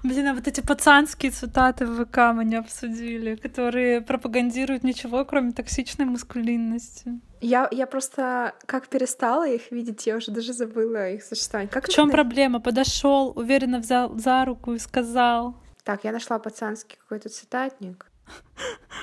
Блин, 0.02 0.28
а 0.28 0.34
вот 0.34 0.48
эти 0.48 0.60
пацанские 0.60 1.30
цитаты 1.30 1.84
в 1.84 2.04
ВК 2.04 2.32
мы 2.32 2.44
не 2.44 2.56
обсудили, 2.56 3.34
которые 3.34 4.00
пропагандируют 4.00 4.82
ничего, 4.82 5.24
кроме 5.24 5.52
токсичной 5.52 6.06
маскулинности. 6.06 7.20
Я, 7.42 7.68
я 7.70 7.86
просто 7.86 8.54
как 8.66 8.88
перестала 8.88 9.46
их 9.46 9.70
видеть, 9.70 10.06
я 10.06 10.16
уже 10.16 10.30
даже 10.30 10.52
забыла 10.52 11.10
их 11.10 11.22
существование. 11.22 11.70
Как 11.70 11.86
в 11.86 11.92
чем 11.92 12.10
проблема? 12.10 12.60
Подошел, 12.60 13.32
уверенно 13.36 13.78
взял 13.78 14.16
за 14.18 14.44
руку 14.44 14.72
и 14.72 14.78
сказал. 14.78 15.54
Так, 15.84 16.04
я 16.04 16.12
нашла 16.12 16.38
пацанский 16.38 16.96
какой-то 16.98 17.28
цитатник. 17.28 18.06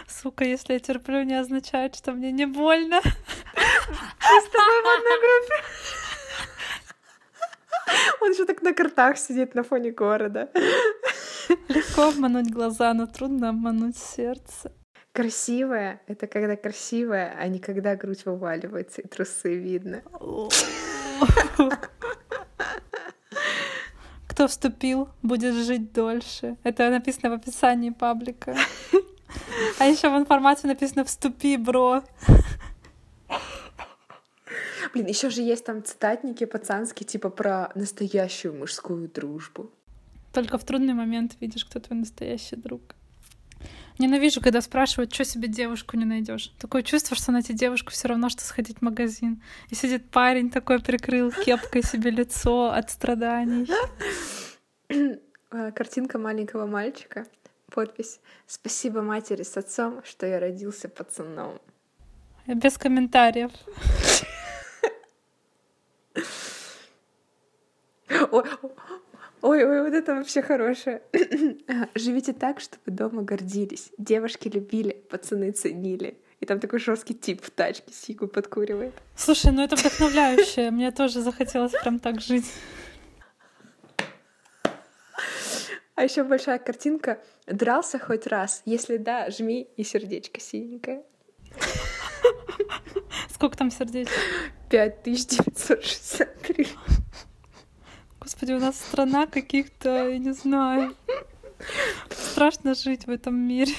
Сука, 0.07 0.45
если 0.45 0.73
я 0.73 0.79
терплю, 0.79 1.23
не 1.23 1.35
означает, 1.35 1.95
что 1.95 2.13
мне 2.13 2.31
не 2.31 2.45
больно. 2.45 3.01
Мы 3.03 4.41
с 4.41 4.49
тобой 4.49 4.81
в 4.83 4.97
одной 4.97 5.19
группе. 5.19 6.06
Он 8.27 8.33
же 8.33 8.45
так 8.45 8.61
на 8.61 8.73
картах 8.73 9.17
сидит 9.17 9.55
на 9.55 9.63
фоне 9.63 9.91
города. 9.91 10.49
Легко 11.69 12.09
обмануть 12.09 12.51
глаза, 12.51 12.93
но 12.93 13.07
трудно 13.07 13.49
обмануть 13.49 13.95
сердце. 13.95 14.73
Красивая— 15.13 16.01
это 16.07 16.27
когда 16.27 16.57
красивая, 16.57 17.33
а 17.39 17.47
не 17.47 17.59
когда 17.59 17.95
грудь 17.95 18.25
вываливается 18.25 19.01
и 19.01 19.07
трусы 19.07 19.55
видно. 19.55 20.01
Кто 24.27 24.47
вступил, 24.49 25.07
будет 25.23 25.53
жить 25.53 25.93
дольше. 25.93 26.57
Это 26.63 26.89
написано 26.89 27.29
в 27.29 27.33
описании 27.33 27.91
паблика. 27.91 28.57
А 29.79 29.85
еще 29.85 30.09
в 30.09 30.17
информации 30.17 30.67
написано 30.67 31.03
«Вступи, 31.03 31.57
бро». 31.57 32.03
Блин, 34.93 35.07
еще 35.07 35.29
же 35.29 35.41
есть 35.41 35.65
там 35.65 35.83
цитатники 35.83 36.45
пацанские, 36.45 37.07
типа 37.07 37.29
про 37.29 37.71
настоящую 37.75 38.53
мужскую 38.55 39.09
дружбу. 39.09 39.71
Только 40.33 40.57
в 40.57 40.63
трудный 40.63 40.93
момент 40.93 41.35
видишь, 41.39 41.65
кто 41.65 41.79
твой 41.79 41.99
настоящий 41.99 42.55
друг. 42.55 42.81
Ненавижу, 43.99 44.41
когда 44.41 44.61
спрашивают, 44.61 45.13
что 45.13 45.25
себе 45.25 45.47
девушку 45.47 45.97
не 45.97 46.05
найдешь. 46.05 46.53
Такое 46.59 46.83
чувство, 46.83 47.15
что 47.17 47.31
найти 47.31 47.53
девушку 47.53 47.91
все 47.91 48.07
равно, 48.07 48.29
что 48.29 48.43
сходить 48.43 48.77
в 48.77 48.81
магазин. 48.83 49.41
И 49.69 49.75
сидит 49.75 50.11
парень 50.11 50.51
такой, 50.51 50.79
прикрыл 50.79 51.31
кепкой 51.31 51.81
себе 51.81 52.11
лицо 52.11 52.69
от 52.71 52.91
страданий. 52.91 53.67
А, 55.49 55.71
картинка 55.71 56.19
маленького 56.19 56.65
мальчика. 56.65 57.25
Подпись. 57.71 58.19
Спасибо 58.45 59.01
матери 59.01 59.43
с 59.43 59.55
отцом, 59.57 60.01
что 60.03 60.27
я 60.27 60.39
родился 60.39 60.89
пацаном. 60.89 61.59
Без 62.45 62.77
комментариев. 62.77 63.51
Ой, 68.31 68.43
ой, 69.41 69.65
ой, 69.65 69.83
вот 69.83 69.93
это 69.93 70.15
вообще 70.15 70.41
хорошее. 70.41 71.01
Живите 71.95 72.33
так, 72.33 72.59
чтобы 72.59 72.83
дома 72.87 73.21
гордились. 73.23 73.91
Девушки 73.97 74.47
любили, 74.47 74.93
пацаны 75.09 75.51
ценили. 75.51 76.17
И 76.39 76.45
там 76.45 76.59
такой 76.59 76.79
жесткий 76.79 77.15
тип 77.15 77.41
в 77.43 77.49
тачке 77.49 77.91
сику 77.91 78.27
подкуривает. 78.27 78.93
Слушай, 79.15 79.51
ну 79.51 79.63
это 79.63 79.75
вдохновляюще. 79.75 80.69
Мне 80.71 80.91
тоже 80.91 81.21
захотелось 81.21 81.71
прям 81.71 81.99
так 81.99 82.21
жить. 82.21 82.45
А 85.95 86.03
еще 86.03 86.23
большая 86.23 86.59
картинка. 86.59 87.19
Дрался 87.47 87.97
хоть 87.97 88.27
раз? 88.27 88.61
Если 88.65 88.97
да, 88.97 89.31
жми 89.31 89.67
и 89.77 89.83
сердечко 89.83 90.39
синенькое. 90.39 91.03
Сколько 93.33 93.57
там 93.57 93.71
сердечек? 93.71 94.13
5963. 94.69 96.67
Господи, 98.27 98.51
у 98.51 98.59
нас 98.59 98.75
страна 98.75 99.25
каких-то, 99.25 100.09
я 100.09 100.17
не 100.17 100.33
знаю. 100.33 100.93
Страшно 102.09 102.73
жить 102.73 103.07
в 103.07 103.09
этом 103.09 103.35
мире. 103.35 103.71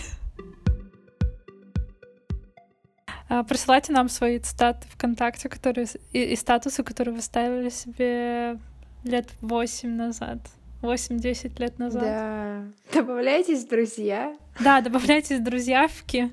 А, 3.29 3.43
присылайте 3.43 3.93
нам 3.93 4.09
свои 4.09 4.39
цитаты 4.39 4.89
ВКонтакте, 4.89 5.51
которые 5.51 5.87
и, 6.15 6.23
и 6.33 6.35
статусы, 6.35 6.83
которые 6.83 7.15
вы 7.15 7.21
ставили 7.21 7.69
себе 7.69 8.59
лет 9.05 9.29
восемь 9.43 9.97
назад. 9.97 10.39
8-10 10.81 11.61
лет 11.61 11.79
назад. 11.79 12.03
Да. 12.03 12.63
Добавляйтесь, 12.95 13.67
друзья. 13.67 14.35
Да, 14.61 14.81
добавляйтесь, 14.81 15.41
друзьявки. 15.41 16.33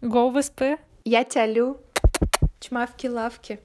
Go 0.00 0.30
в 0.30 0.40
СП. 0.44 0.80
Я 1.04 1.24
тялю. 1.24 1.80
Чмавки-лавки. 2.60 3.58